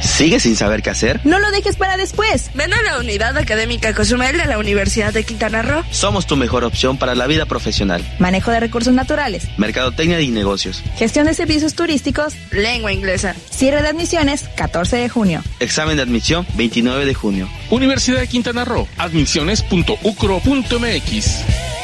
[0.00, 1.20] ¿Sigues sin saber qué hacer?
[1.24, 2.50] No lo dejes para después.
[2.54, 5.82] Ven a la Unidad Académica Cozumel de la Universidad de Quintana Roo.
[5.90, 8.00] Somos tu mejor opción para la vida profesional.
[8.20, 10.84] Manejo de recursos naturales, Mercadotecnia y negocios.
[10.96, 13.34] gestión de servicios turísticos, Lengua inglesa.
[13.50, 15.42] cierre de admisiones 14 de junio.
[15.58, 17.48] Examen de admisión 29 de junio.
[17.70, 18.86] Universidad de Quintana Roo.
[18.98, 21.83] Admisiones.ucro.mx.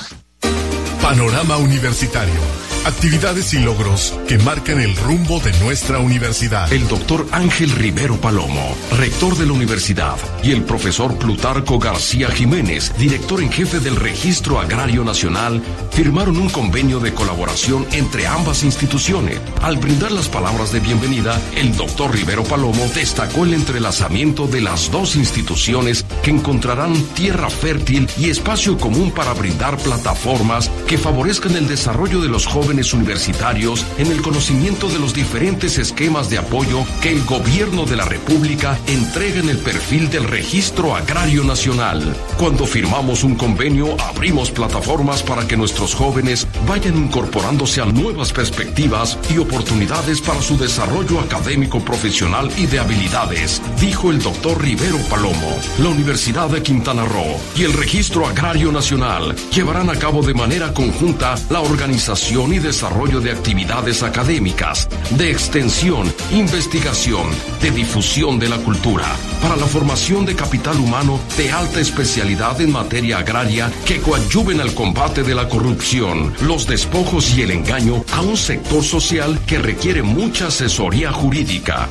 [1.01, 2.39] Panorama Universitario.
[2.85, 6.71] Actividades y logros que marcan el rumbo de nuestra universidad.
[6.73, 12.91] El doctor Ángel Rivero Palomo, rector de la universidad, y el profesor Plutarco García Jiménez,
[12.97, 15.61] director en jefe del Registro Agrario Nacional,
[15.91, 19.39] firmaron un convenio de colaboración entre ambas instituciones.
[19.61, 24.89] Al brindar las palabras de bienvenida, el doctor Rivero Palomo destacó el entrelazamiento de las
[24.89, 31.69] dos instituciones que encontrarán tierra fértil y espacio común para brindar plataformas que favorezcan el
[31.69, 37.13] desarrollo de los jóvenes universitarios en el conocimiento de los diferentes esquemas de apoyo que
[37.13, 42.13] el gobierno de la República entrega en el perfil del Registro Agrario Nacional.
[42.37, 49.17] Cuando firmamos un convenio, abrimos plataformas para que nuestros jóvenes vayan incorporándose a nuevas perspectivas
[49.33, 55.57] y oportunidades para su desarrollo académico, profesional y de habilidades, dijo el doctor Rivero Palomo.
[55.79, 60.73] La Universidad de Quintana Roo y el Registro Agrario Nacional llevarán a cabo de manera
[60.81, 67.27] conjunta la organización y desarrollo de actividades académicas, de extensión, investigación,
[67.61, 69.05] de difusión de la cultura,
[69.43, 74.73] para la formación de capital humano de alta especialidad en materia agraria que coadyuven al
[74.73, 80.01] combate de la corrupción, los despojos y el engaño a un sector social que requiere
[80.01, 81.89] mucha asesoría jurídica.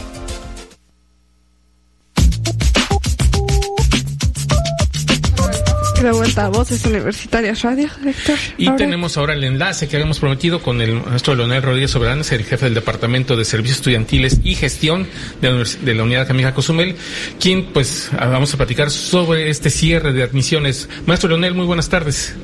[6.02, 8.36] De vuelta a Voces Universitarias Radio, Héctor.
[8.56, 12.32] Y Ahora- tenemos ahora el enlace que habíamos prometido con el maestro Leonel Rodríguez Soberanes,
[12.32, 15.06] el jefe del Departamento de Servicios Estudiantiles y Gestión
[15.42, 16.96] de la, Univers- de la Unidad Académica Cozumel,
[17.38, 20.88] quien pues vamos a platicar sobre este cierre de admisiones.
[21.06, 22.34] Maestro Leonel, muy buenas tardes.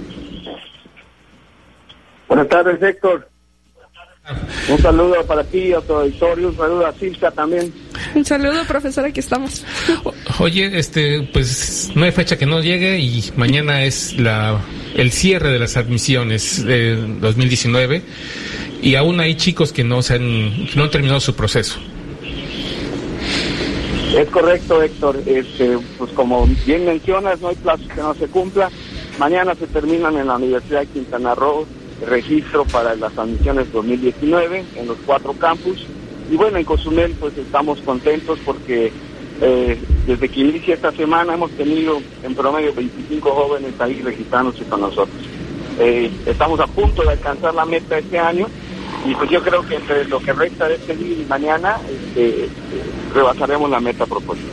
[2.28, 3.28] Buenas tardes, Héctor.
[4.68, 7.72] Un saludo para ti, a tu auditorio, un saludo a Silvia también.
[8.16, 9.62] Un saludo, profesor, aquí estamos.
[10.38, 14.58] Oye, este, pues no hay fecha que no llegue y mañana es la
[14.94, 18.02] el cierre de las admisiones de 2019
[18.80, 21.78] y aún hay chicos que no se han, no han terminado su proceso.
[24.16, 25.20] Es correcto, Héctor.
[25.26, 28.70] Este, pues como bien mencionas, no hay plazo que no se cumpla.
[29.18, 31.66] Mañana se terminan en la Universidad de Quintana Roo
[32.00, 35.86] el registro para las admisiones 2019 en los cuatro campus.
[36.30, 38.92] Y bueno, en Cozumel pues estamos contentos porque
[39.40, 44.80] eh, desde que inicia esta semana hemos tenido en promedio 25 jóvenes ahí registrándose con
[44.80, 45.16] nosotros.
[45.78, 48.46] Eh, estamos a punto de alcanzar la meta este año
[49.06, 51.76] y pues yo creo que entre lo que resta de este día y mañana
[52.16, 52.48] eh,
[53.14, 54.46] rebasaremos la meta propuesta.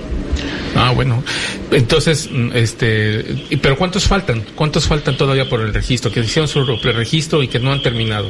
[0.76, 1.24] Ah, bueno.
[1.72, 4.44] Entonces, mm, este, pero ¿cuántos faltan?
[4.56, 6.12] ¿Cuántos faltan todavía por el registro?
[6.12, 8.30] Que hicieron su preregistro y que no han terminado.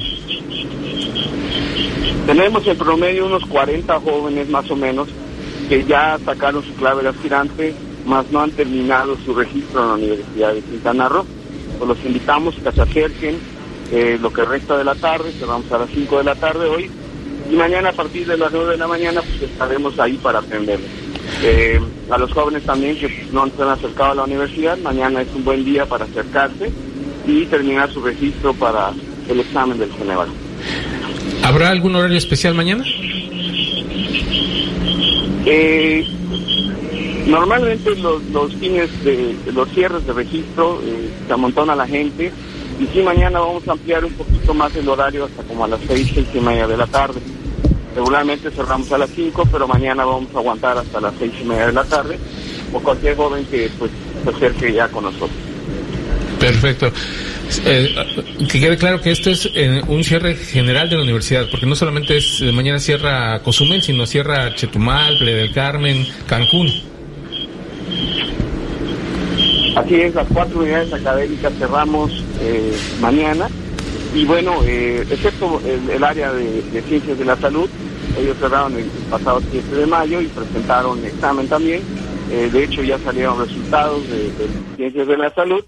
[2.25, 5.09] Tenemos en promedio unos 40 jóvenes más o menos
[5.67, 7.73] que ya sacaron su clave de aspirante,
[8.05, 11.25] más no han terminado su registro en la Universidad de Quintana Roo.
[11.77, 13.37] Pues los invitamos a que se acerquen
[13.91, 16.89] eh, lo que resta de la tarde, cerramos a las 5 de la tarde hoy,
[17.51, 20.89] y mañana a partir de las 9 de la mañana pues estaremos ahí para atenderles.
[21.43, 25.27] Eh, a los jóvenes también que no se han acercado a la universidad, mañana es
[25.35, 26.71] un buen día para acercarse
[27.27, 28.91] y terminar su registro para
[29.27, 30.29] el examen del Ceneval.
[31.43, 32.85] ¿Habrá algún horario especial mañana?
[35.45, 36.07] Eh,
[37.27, 42.31] normalmente los, los fines de los cierres de registro eh, se amontona la gente
[42.79, 45.81] y sí mañana vamos a ampliar un poquito más el horario hasta como a las
[45.85, 47.19] seis, seis y media de la tarde.
[47.93, 51.67] Regularmente cerramos a las 5, pero mañana vamos a aguantar hasta las seis y media
[51.67, 52.17] de la tarde
[52.73, 53.91] o cualquier joven que pues
[54.23, 55.52] se acerque ya con nosotros.
[56.43, 56.91] Perfecto.
[57.65, 57.95] Eh,
[58.51, 61.73] que quede claro que esto es eh, un cierre general de la universidad, porque no
[61.73, 66.67] solamente es eh, mañana cierra Cozumel, sino cierra Chetumal, Playa del Carmen, Cancún.
[69.77, 73.47] Así es, las cuatro unidades académicas cerramos eh, mañana
[74.13, 77.69] y bueno, eh, excepto el, el área de, de ciencias de la salud,
[78.19, 81.81] ellos cerraron el pasado 7 de mayo y presentaron examen también.
[82.31, 85.63] Eh, de hecho, ya salieron resultados de, de ciencias de la salud,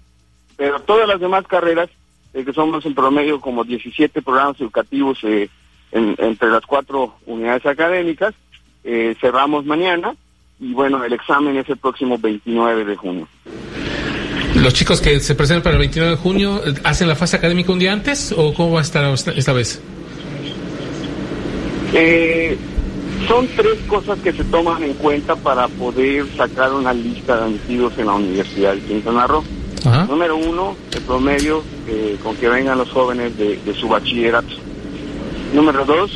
[0.56, 1.88] pero todas las demás carreras,
[2.34, 5.48] eh, que somos en promedio como 17 programas educativos eh,
[5.92, 8.34] en- entre las cuatro unidades académicas,
[8.84, 10.14] eh, cerramos mañana
[10.60, 13.28] y bueno, el examen es el próximo 29 de junio.
[14.56, 17.72] ¿Los chicos que se presentan para el 29 de junio eh, hacen la fase académica
[17.72, 19.82] un día antes o cómo va a estar esta, esta vez?
[21.94, 22.56] Eh,
[23.28, 27.96] son tres cosas que se toman en cuenta para poder sacar una lista de admitidos
[27.98, 29.44] en la Universidad de Quintana Roo.
[30.08, 34.54] Número uno, el promedio eh, con que vengan los jóvenes de, su bachillerato.
[35.54, 36.10] Número dos,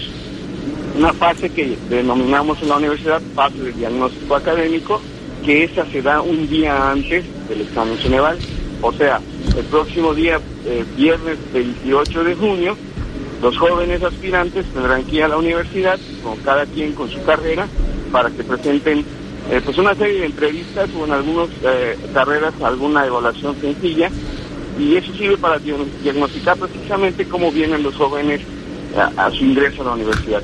[0.96, 5.00] una fase que denominamos en la universidad fase de diagnóstico académico,
[5.44, 8.38] que esa se da un día antes del examen Ceneval.
[8.83, 9.20] O sea,
[9.56, 12.76] el próximo día, eh, viernes 28 de junio,
[13.40, 17.68] los jóvenes aspirantes tendrán que ir a la universidad, con cada quien con su carrera,
[18.11, 19.04] para que presenten
[19.50, 24.08] eh, pues una serie de entrevistas o en algunas eh, carreras alguna evaluación sencilla
[24.78, 28.40] y eso sirve para diag- diagnosticar precisamente cómo vienen los jóvenes
[29.16, 30.42] a, su ingreso a la universidad.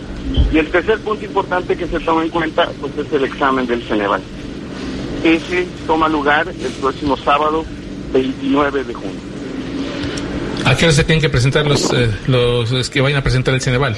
[0.53, 3.83] Y el tercer punto importante que se toma en cuenta pues es el examen del
[3.83, 4.21] Ceneval.
[5.25, 7.65] Ese toma lugar el próximo sábado
[8.13, 9.11] 29 de junio.
[10.65, 13.61] ¿A qué hora se tienen que presentar los, eh, los que vayan a presentar el
[13.61, 13.97] Ceneval?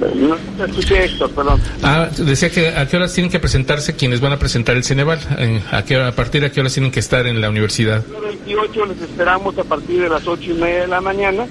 [0.00, 1.60] No escuché Héctor, perdón.
[1.82, 5.18] Ah, decía que a qué horas tienen que presentarse quienes van a presentar el Ceneval.
[5.38, 8.04] Eh, ¿A, qué hora- a partir de qué horas tienen que estar en la universidad?
[8.06, 11.46] El 28 les esperamos a partir de las 8 y media de la mañana.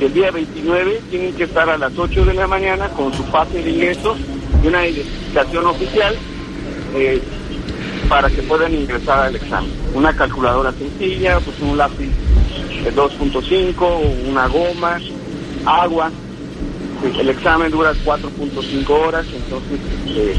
[0.00, 3.22] Y el día 29 tienen que estar a las 8 de la mañana con su
[3.24, 4.16] pase de ingreso
[4.62, 6.14] y una identificación oficial
[6.94, 7.20] eh,
[8.08, 9.70] para que puedan ingresar al examen.
[9.94, 12.10] Una calculadora sencilla, pues un lápiz
[12.84, 14.98] de 2.5, una goma,
[15.66, 16.10] agua.
[17.02, 20.36] El examen dura 4.5 horas, entonces eh,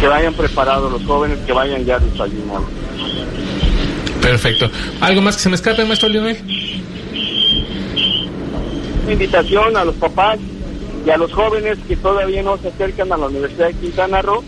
[0.00, 2.66] que vayan preparados los jóvenes, que vayan ya desayunados.
[4.20, 4.70] Perfecto.
[5.00, 6.38] ¿Algo más que se me escape, maestro Lionel?
[9.04, 10.38] Una invitación a los papás
[11.06, 14.42] y a los jóvenes que todavía no se acercan a la Universidad de Quintana Roo.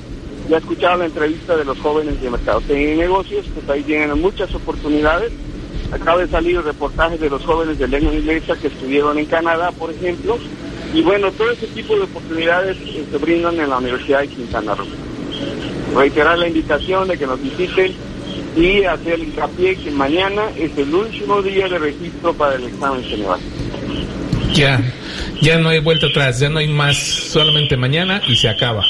[0.48, 4.54] Ya escucharon la entrevista de los jóvenes de Mercadotecnia y Negocios, pues ahí tienen muchas
[4.54, 5.32] oportunidades.
[5.92, 9.72] Acaba de salir el reportaje de los jóvenes de lengua inglesa que estuvieron en Canadá,
[9.72, 10.38] por ejemplo.
[10.96, 14.74] Y bueno, todo ese tipo de oportunidades eh, se brindan en la Universidad de Quintana
[14.74, 14.87] Roo.
[15.94, 17.92] Reiterar la invitación de que nos visiten
[18.56, 23.38] y hacer hincapié que mañana es el último día de registro para el examen general.
[24.54, 24.80] Ya,
[25.42, 28.82] ya no hay vuelta atrás, ya no hay más, solamente mañana y se acaba.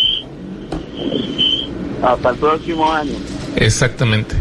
[2.05, 3.15] Hasta el próximo año.
[3.57, 4.37] Exactamente.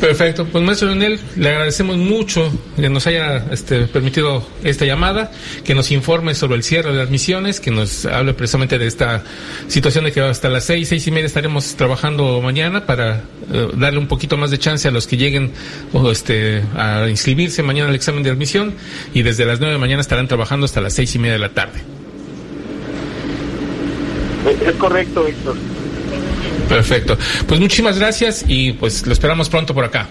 [0.00, 0.44] Perfecto.
[0.44, 5.30] Pues maestro Leonel, le agradecemos mucho que nos haya este, permitido esta llamada,
[5.64, 9.24] que nos informe sobre el cierre de admisiones, que nos hable precisamente de esta
[9.68, 13.98] situación de que hasta las seis, seis y media estaremos trabajando mañana para eh, darle
[13.98, 15.52] un poquito más de chance a los que lleguen
[15.94, 18.74] o, este, a inscribirse mañana al examen de admisión
[19.14, 21.48] y desde las nueve de mañana estarán trabajando hasta las seis y media de la
[21.48, 21.80] tarde.
[24.66, 25.56] Es correcto, Héctor.
[26.68, 27.18] Perfecto.
[27.46, 30.08] Pues muchísimas gracias y pues lo esperamos pronto por acá.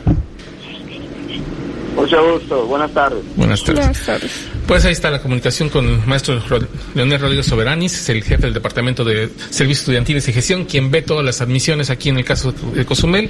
[1.95, 2.65] Mucho gusto.
[2.67, 3.19] Buenas tardes.
[3.35, 3.79] Buenas tardes.
[3.85, 4.31] Buenas tardes.
[4.65, 8.43] Pues ahí está la comunicación con el maestro Ro- Leonel Rodríguez Soberanis, es el jefe
[8.43, 12.23] del Departamento de Servicios Estudiantiles y Gestión, quien ve todas las admisiones aquí en el
[12.23, 13.29] caso de Cozumel.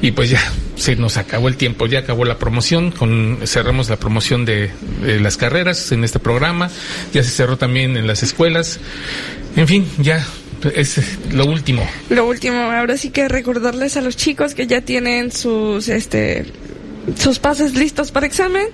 [0.00, 0.40] Y pues ya
[0.74, 4.70] se nos acabó el tiempo, ya acabó la promoción, con, cerramos la promoción de,
[5.02, 6.70] de las carreras en este programa,
[7.14, 8.80] ya se cerró también en las escuelas.
[9.54, 10.26] En fin, ya
[10.68, 11.00] es
[11.32, 11.86] lo último.
[12.10, 16.46] Lo último, ahora sí que recordarles a los chicos que ya tienen sus este
[17.18, 18.66] sus pases listos para examen.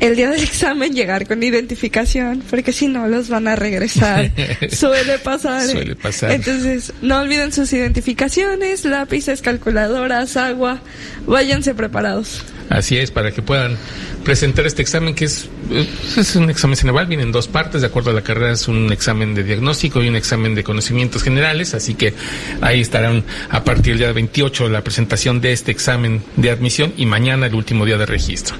[0.00, 4.32] El día del examen llegar con identificación, porque si no los van a regresar.
[4.70, 5.68] Suele pasar.
[5.68, 6.32] Suele pasar.
[6.32, 10.80] Entonces, no olviden sus identificaciones, lápices, calculadoras, agua.
[11.26, 12.42] Váyanse preparados.
[12.72, 13.76] Así es, para que puedan
[14.24, 15.48] presentar este examen que es,
[16.16, 18.90] es un examen Ceneval, viene en dos partes, de acuerdo a la carrera es un
[18.92, 22.14] examen de diagnóstico y un examen de conocimientos generales, así que
[22.62, 27.04] ahí estarán a partir del día 28 la presentación de este examen de admisión y
[27.04, 28.56] mañana el último día de registro.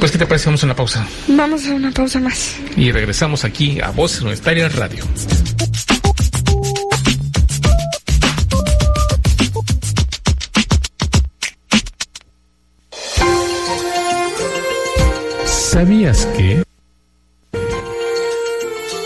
[0.00, 0.46] Pues, ¿qué te parece?
[0.46, 2.56] Vamos a una pausa Vamos a una pausa más.
[2.76, 5.04] y regresamos aquí a Voz Universitaria Radio.
[15.74, 16.62] ¿Sabías que?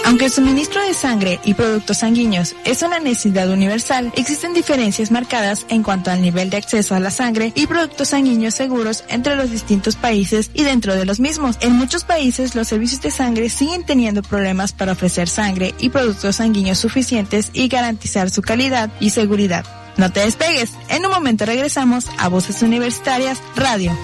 [0.05, 5.65] Aunque el suministro de sangre y productos sanguíneos es una necesidad universal, existen diferencias marcadas
[5.71, 9.51] en cuanto al nivel de acceso a la sangre y productos sanguíneos seguros entre los
[9.51, 11.57] distintos países y dentro de los mismos.
[11.63, 16.37] En muchos países los servicios de sangre siguen teniendo problemas para ofrecer sangre y productos
[16.37, 19.65] sanguíneos suficientes y garantizar su calidad y seguridad.
[19.97, 23.97] No te despegues, en un momento regresamos a Voces Universitarias Radio.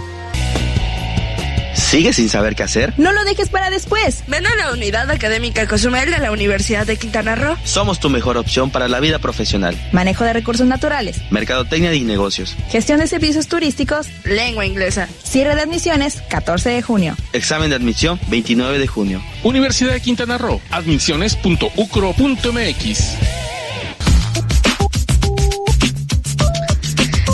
[1.74, 2.94] ¿Sigues sin saber qué hacer?
[2.98, 4.22] No lo dejes para después.
[4.28, 7.56] Ven a la Unidad Académica Cozumel de la Universidad de Quintana Roo.
[7.64, 9.76] Somos tu mejor opción para la vida profesional.
[9.92, 11.20] Manejo de recursos naturales.
[11.30, 12.56] Mercadotecnia y negocios.
[12.70, 14.06] Gestión de servicios turísticos.
[14.24, 15.08] Lengua inglesa.
[15.24, 17.16] Cierre de admisiones 14 de junio.
[17.32, 19.20] Examen de admisión 29 de junio.
[19.42, 20.60] Universidad de Quintana Roo.
[20.70, 23.04] Admisiones.ucro.mx.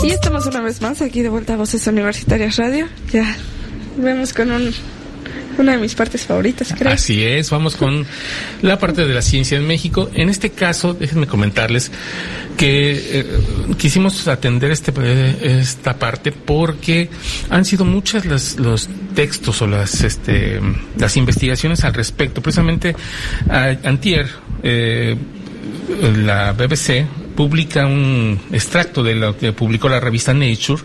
[0.03, 2.87] Y estamos una vez más aquí de vuelta a Voces Universitarias Radio.
[3.13, 3.37] Ya
[3.97, 4.73] vemos con un,
[5.57, 6.91] una de mis partes favoritas, creo.
[6.91, 8.05] Así es, vamos con
[8.61, 10.09] la parte de la ciencia en México.
[10.13, 11.91] En este caso, déjenme comentarles
[12.57, 13.25] que eh,
[13.77, 17.09] quisimos atender este, eh, esta parte porque
[17.49, 20.59] han sido muchas las, los textos o las, este,
[20.97, 22.41] las investigaciones al respecto.
[22.41, 22.95] Precisamente,
[23.49, 24.27] a, antier,
[24.63, 25.15] eh,
[26.23, 27.05] la BBC
[27.41, 30.83] publica un extracto de lo que publicó la revista Nature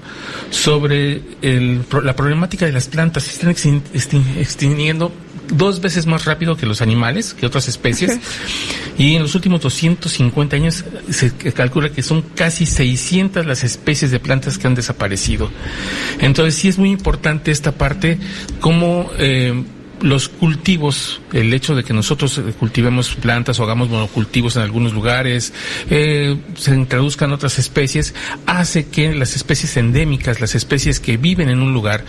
[0.49, 3.25] sobre el, la problemática de las plantas.
[3.25, 5.13] Se están extin- extin- extinguiendo
[5.53, 8.19] dos veces más rápido que los animales, que otras especies.
[8.97, 14.19] Y en los últimos 250 años se calcula que son casi 600 las especies de
[14.19, 15.51] plantas que han desaparecido.
[16.21, 18.19] Entonces sí es muy importante esta parte,
[18.61, 19.63] como eh,
[20.01, 24.93] los cultivos, el hecho de que nosotros eh, cultivemos plantas o hagamos monocultivos en algunos
[24.93, 25.53] lugares,
[25.91, 28.15] eh, se introduzcan otras especies,
[28.47, 32.05] hace que las especies endémicas, las especies que viven en un lugar,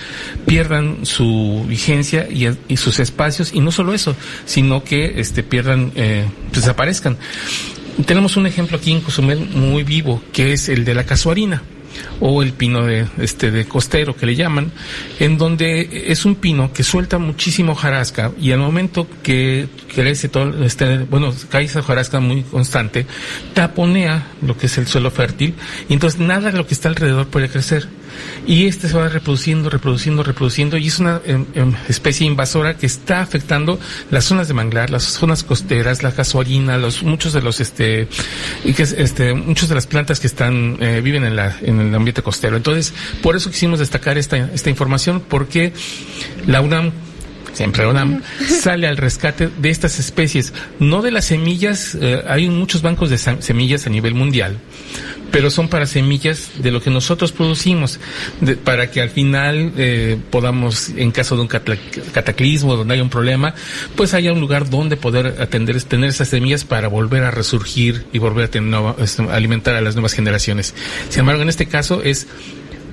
[0.46, 4.16] pierdan su vigencia y, sus espacios, y no solo eso,
[4.46, 7.18] sino que este, pierdan, eh, desaparezcan.
[8.06, 11.64] Tenemos un ejemplo aquí en Cozumel muy vivo, que es el de la casuarina
[12.20, 14.72] o el pino de este de costero que le llaman,
[15.20, 20.64] en donde es un pino que suelta muchísimo hojarasca y al momento que crece todo
[20.64, 23.06] este bueno cae esa hojarasca muy constante,
[23.54, 25.54] taponea lo que es el suelo fértil
[25.90, 27.88] y entonces nada de lo que está alrededor puede crecer
[28.46, 32.86] y este se va reproduciendo, reproduciendo, reproduciendo y es una em, em, especie invasora que
[32.86, 33.80] está afectando
[34.12, 38.08] las zonas de manglar, las zonas costeras, la casuarina, los muchos de los este
[38.64, 41.80] y que es, este muchos de las plantas que están eh, viven en la en
[41.80, 42.58] el ambiente costero.
[42.58, 45.74] Entonces, por eso quisimos destacar esta esta información porque
[46.46, 46.92] la UNAM
[47.58, 52.84] siempre UNAM sale al rescate de estas especies, no de las semillas, eh, hay muchos
[52.84, 54.60] bancos de semillas a nivel mundial,
[55.32, 58.00] pero son para semillas de lo que nosotros producimos,
[58.42, 63.10] de- para que al final eh, podamos, en caso de un cataclismo, donde haya un
[63.10, 63.54] problema,
[63.96, 68.20] pues haya un lugar donde poder atender, tener esas semillas para volver a resurgir y
[68.20, 70.74] volver a tener este, alimentar a las nuevas generaciones.
[71.10, 72.28] Sin embargo, en este caso es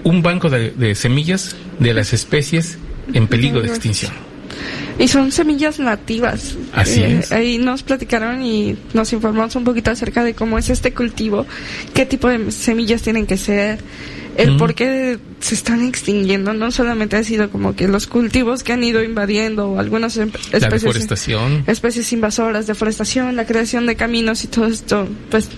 [0.03, 2.79] un banco de, de semillas de las especies
[3.13, 4.13] en peligro de extinción.
[4.99, 6.55] Y son semillas nativas.
[6.73, 7.33] Así Eh, es.
[7.33, 11.47] Ahí nos platicaron y nos informamos un poquito acerca de cómo es este cultivo,
[11.93, 13.81] qué tipo de semillas tienen que ser,
[14.37, 14.59] el Mm.
[14.59, 16.53] por qué se están extinguiendo.
[16.55, 20.31] No solamente ha sido como que los cultivos que han ido invadiendo o algunas em-
[20.53, 21.65] La especies, deforestación.
[21.67, 25.49] especies invasoras, deforestación, la creación de caminos y todo esto, pues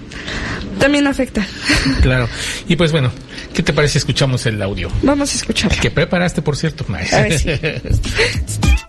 [0.78, 1.47] también afecta.
[2.03, 2.28] Claro.
[2.68, 3.11] Y pues bueno,
[3.55, 4.91] ¿qué te parece si escuchamos el audio?
[5.03, 5.70] Vamos a escuchar.
[5.78, 6.84] Que preparaste, por cierto.
[6.89, 7.07] Ay.
[7.12, 7.51] A ver, sí.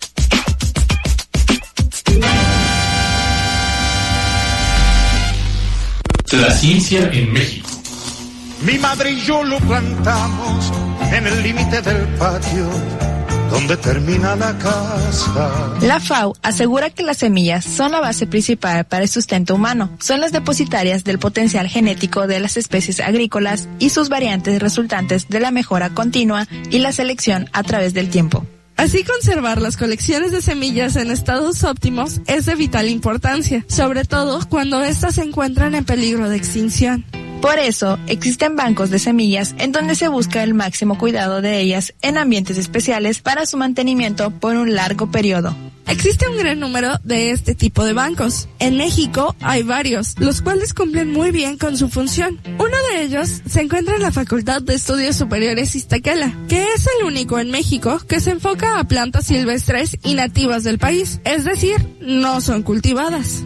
[6.34, 7.69] La ciencia en México.
[8.61, 10.73] Mi madre y yo lo plantamos
[11.13, 12.69] en el límite del patio
[13.49, 15.73] donde termina la casa.
[15.82, 19.89] La FAO asegura que las semillas son la base principal para el sustento humano.
[19.99, 25.39] Son las depositarias del potencial genético de las especies agrícolas y sus variantes resultantes de
[25.39, 28.45] la mejora continua y la selección a través del tiempo.
[28.78, 34.39] Así conservar las colecciones de semillas en estados óptimos es de vital importancia, sobre todo
[34.47, 37.03] cuando éstas se encuentran en peligro de extinción.
[37.41, 41.93] Por eso, existen bancos de semillas en donde se busca el máximo cuidado de ellas
[42.03, 45.55] en ambientes especiales para su mantenimiento por un largo periodo.
[45.88, 48.49] Existe un gran número de este tipo de bancos.
[48.59, 52.41] En México hay varios, los cuales cumplen muy bien con su función.
[52.59, 57.05] Uno de ellos se encuentra en la Facultad de Estudios Superiores Iztaquela, que es el
[57.05, 61.77] único en México que se enfoca a plantas silvestres y nativas del país, es decir,
[62.01, 63.45] no son cultivadas.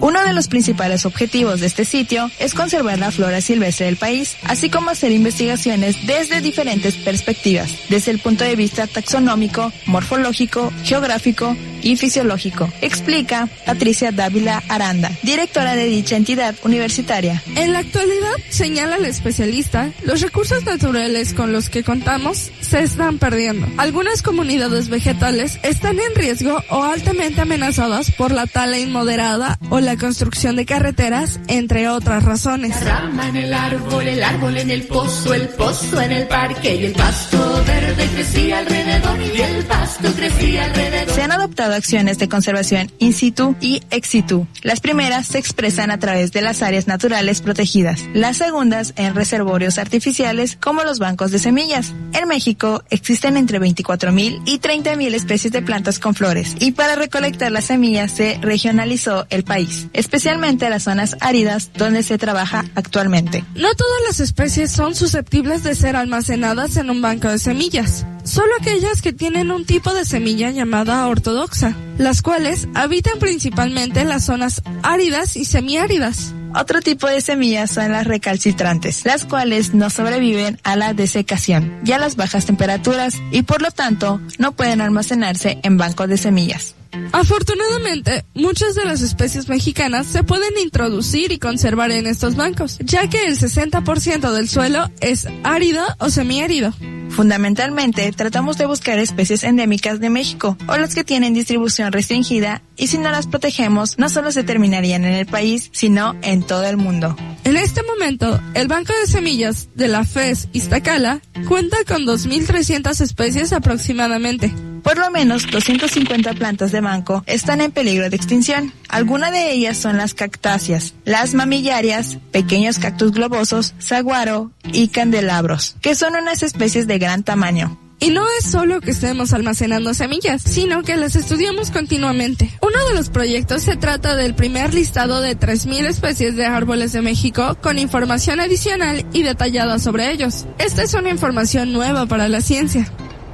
[0.00, 4.36] Uno de los principales objetivos de este sitio es conservar la flora silvestre del país,
[4.44, 11.54] así como hacer investigaciones desde diferentes perspectivas, desde el punto de vista taxonómico, morfológico, geográfico
[11.82, 17.42] y fisiológico, explica Patricia Dávila Aranda, directora de dicha entidad universitaria.
[17.56, 23.18] En la actualidad, señala el especialista, los recursos naturales con los que contamos se están
[23.18, 23.66] perdiendo.
[23.78, 29.96] Algunas comunidades vegetales están en riesgo o altamente amenazadas por la tala inmoderada o la
[29.96, 32.80] construcción de carreteras, entre otras razones.
[32.84, 36.74] La rama en el árbol, el árbol en el pozo, el pozo en el parque
[36.76, 41.14] y el pasto verde crecía alrededor y el pasto crecía alrededor.
[41.14, 44.46] Se han adoptado acciones de conservación in situ y ex situ.
[44.62, 49.78] Las primeras se expresan a través de las áreas naturales protegidas, las segundas en reservorios
[49.78, 51.92] artificiales como los bancos de semillas.
[52.12, 57.52] En México existen entre 24.000 y 30.000 especies de plantas con flores y para recolectar
[57.52, 63.44] las semillas se regionalizó el país, especialmente las zonas áridas donde se trabaja actualmente.
[63.54, 68.52] No todas las especies son susceptibles de ser almacenadas en un banco de semillas solo
[68.60, 74.26] aquellas que tienen un tipo de semilla llamada ortodoxa, las cuales habitan principalmente en las
[74.26, 76.32] zonas áridas y semiáridas.
[76.54, 81.92] Otro tipo de semillas son las recalcitrantes, las cuales no sobreviven a la desecación y
[81.92, 86.76] a las bajas temperaturas y por lo tanto no pueden almacenarse en bancos de semillas.
[87.12, 93.08] Afortunadamente, muchas de las especies mexicanas se pueden introducir y conservar en estos bancos, ya
[93.08, 96.72] que el 60% del suelo es árido o semiárido.
[97.10, 102.86] Fundamentalmente, tratamos de buscar especies endémicas de México o las que tienen distribución restringida y
[102.86, 106.76] si no las protegemos, no solo se terminarían en el país, sino en todo el
[106.76, 107.16] mundo.
[107.44, 113.52] En este momento, el Banco de Semillas de la FES Iztacala cuenta con 2.300 especies
[113.52, 114.52] aproximadamente.
[114.82, 118.72] Por lo menos 250 plantas de banco están en peligro de extinción.
[118.88, 125.94] Algunas de ellas son las cactáceas, las mamillarias, pequeños cactus globosos, saguaro y candelabros, que
[125.94, 127.78] son unas especies de gran tamaño.
[128.02, 132.50] Y no es solo que estemos almacenando semillas, sino que las estudiamos continuamente.
[132.62, 137.02] Uno de los proyectos se trata del primer listado de 3.000 especies de árboles de
[137.02, 140.46] México con información adicional y detallada sobre ellos.
[140.56, 142.90] Esta es una información nueva para la ciencia.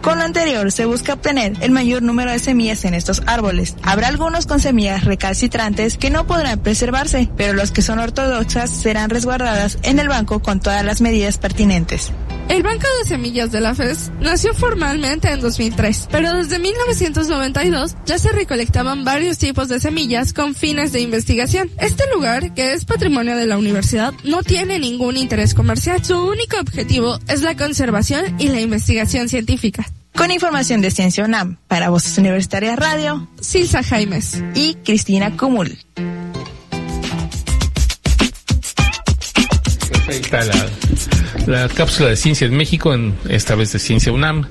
[0.07, 3.75] Con lo anterior se busca obtener el mayor número de semillas en estos árboles.
[3.83, 9.11] Habrá algunos con semillas recalcitrantes que no podrán preservarse, pero los que son ortodoxas serán
[9.11, 12.13] resguardadas en el banco con todas las medidas pertinentes.
[12.49, 18.21] El Banco de Semillas de la FES nació formalmente en 2003, pero desde 1992 ya
[18.21, 21.69] se recolectaban varios tipos de semillas con fines de investigación.
[21.81, 26.05] Este lugar, que es patrimonio de la universidad, no tiene ningún interés comercial.
[26.05, 29.91] Su único objetivo es la conservación y la investigación científica.
[30.17, 35.79] Con información de Ciencia UNAM, para Voces Universitarias Radio, Silsa Jaimes y Cristina Cumul.
[41.47, 44.47] La cápsula de Ciencia en México, en, esta vez de Ciencia UNAM,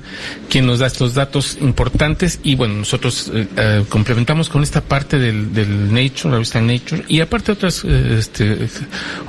[0.49, 5.19] quien nos da estos datos importantes y bueno, nosotros eh, eh, complementamos con esta parte
[5.19, 8.67] del, del Nature, la revista Nature, y aparte otras, eh, este,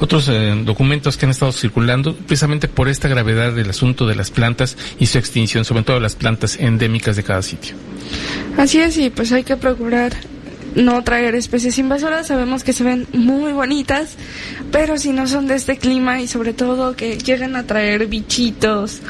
[0.00, 4.30] otros eh, documentos que han estado circulando precisamente por esta gravedad del asunto de las
[4.30, 7.74] plantas y su extinción, sobre todo las plantas endémicas de cada sitio.
[8.56, 10.12] Así es, y pues hay que procurar
[10.76, 12.28] no traer especies invasoras.
[12.28, 14.16] Sabemos que se ven muy bonitas,
[14.70, 19.00] pero si no son de este clima y sobre todo que llegan a traer bichitos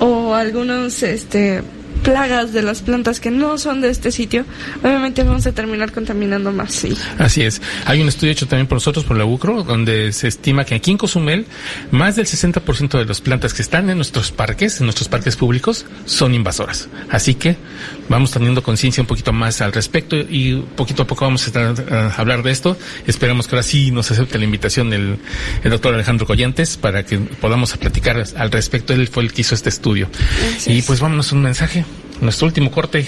[0.00, 1.62] o algunos este
[2.04, 4.44] plagas de las plantas que no son de este sitio,
[4.82, 6.72] obviamente vamos a terminar contaminando más.
[6.72, 6.96] Sí.
[7.18, 7.60] Así es.
[7.86, 10.90] Hay un estudio hecho también por nosotros, por la UCRO, donde se estima que aquí
[10.90, 11.46] en Cozumel,
[11.90, 15.86] más del 60% de las plantas que están en nuestros parques, en nuestros parques públicos,
[16.04, 16.88] son invasoras.
[17.10, 17.56] Así que
[18.08, 21.92] vamos teniendo conciencia un poquito más al respecto y poquito a poco vamos a, estar,
[21.92, 22.76] a hablar de esto.
[23.06, 25.16] Esperemos que ahora sí nos acepte la invitación el,
[25.62, 28.92] el doctor Alejandro Collantes para que podamos platicar al respecto.
[28.92, 30.08] Él fue el que hizo este estudio.
[30.66, 31.84] Y pues vámonos un mensaje
[32.20, 33.04] nuestro último corte.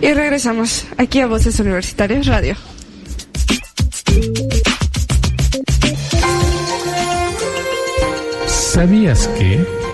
[0.00, 2.56] Y regresamos aquí a Voces Universitarias Radio.
[8.46, 9.87] ¿Sabías que?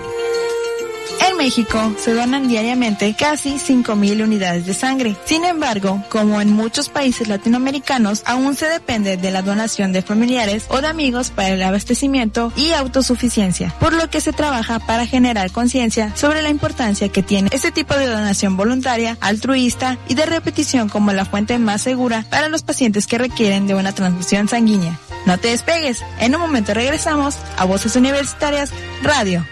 [1.37, 5.15] México se donan diariamente casi 5.000 unidades de sangre.
[5.25, 10.65] Sin embargo, como en muchos países latinoamericanos, aún se depende de la donación de familiares
[10.69, 15.51] o de amigos para el abastecimiento y autosuficiencia, por lo que se trabaja para generar
[15.51, 20.89] conciencia sobre la importancia que tiene este tipo de donación voluntaria, altruista y de repetición
[20.89, 24.99] como la fuente más segura para los pacientes que requieren de una transfusión sanguínea.
[25.25, 28.71] No te despegues, en un momento regresamos a Voces Universitarias
[29.01, 29.45] Radio.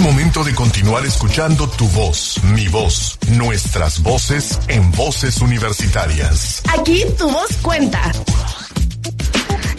[0.00, 6.62] Momento de continuar escuchando tu voz, mi voz, nuestras voces en voces universitarias.
[6.78, 8.00] Aquí tu voz cuenta.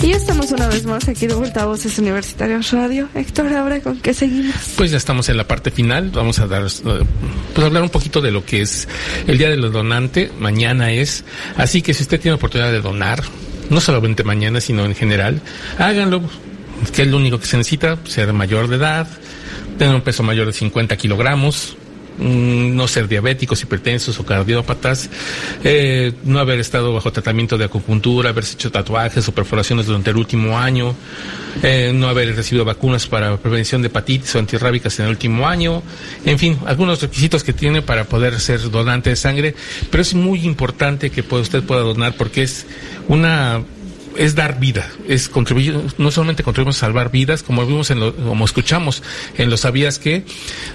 [0.04, 3.10] Y estamos una vez más aquí de vuelta a Voces Universitarias Radio.
[3.16, 4.56] Héctor, ¿ahora con qué seguimos?
[4.76, 6.12] Pues ya estamos en la parte final.
[6.12, 7.04] Vamos a dar, eh,
[7.54, 8.88] pues hablar un poquito de lo que es
[9.28, 10.32] el Día del Donante.
[10.40, 11.24] Mañana es.
[11.58, 13.24] Así que si usted tiene oportunidad de donar,
[13.70, 15.42] no solamente mañana, sino en general,
[15.80, 16.22] háganlo.
[16.96, 19.08] Que es lo único que se necesita, ser mayor de edad,
[19.82, 21.76] tener un peso mayor de 50 kilogramos,
[22.20, 25.10] mm, no ser diabéticos, hipertensos o cardiópatas,
[25.64, 30.18] eh, no haber estado bajo tratamiento de acupuntura, haberse hecho tatuajes o perforaciones durante el
[30.18, 30.94] último año,
[31.64, 35.82] eh, no haber recibido vacunas para prevención de hepatitis o antirrábicas en el último año,
[36.28, 39.56] en fin, algunos requisitos que tiene para poder ser donante de sangre,
[39.90, 42.68] pero es muy importante que usted pueda donar porque es
[43.08, 43.64] una
[44.18, 48.16] es dar vida, es contribuir, no solamente contribuimos a salvar vidas, como vimos en lo,
[48.16, 49.04] como escuchamos
[49.38, 50.26] en los sabías que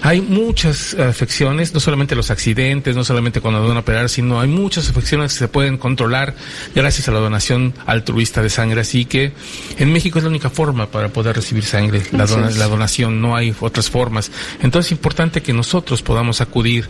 [0.02, 4.48] hay muchas afecciones, no solamente los accidentes, no solamente cuando van a operar, sino hay
[4.48, 6.34] muchas afecciones que se pueden controlar
[6.74, 9.32] gracias a la donación altruista de sangre, así que
[9.78, 12.56] en México es la única forma para poder recibir sangre, la, es.
[12.56, 14.30] la donación, no hay otras formas.
[14.62, 16.88] Entonces es importante que nosotros podamos acudir,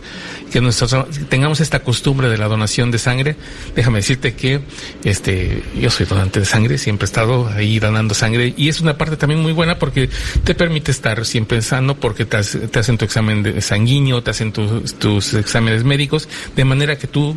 [0.51, 3.35] que nosotros tengamos esta costumbre de la donación de sangre.
[3.75, 4.61] Déjame decirte que
[5.03, 8.97] este yo soy donante de sangre, siempre he estado ahí donando sangre y es una
[8.97, 10.09] parte también muy buena porque
[10.43, 14.51] te permite estar siempre sano porque te, te hacen tu examen de sanguíneo, te hacen
[14.51, 17.35] tus exámenes médicos, de manera que tú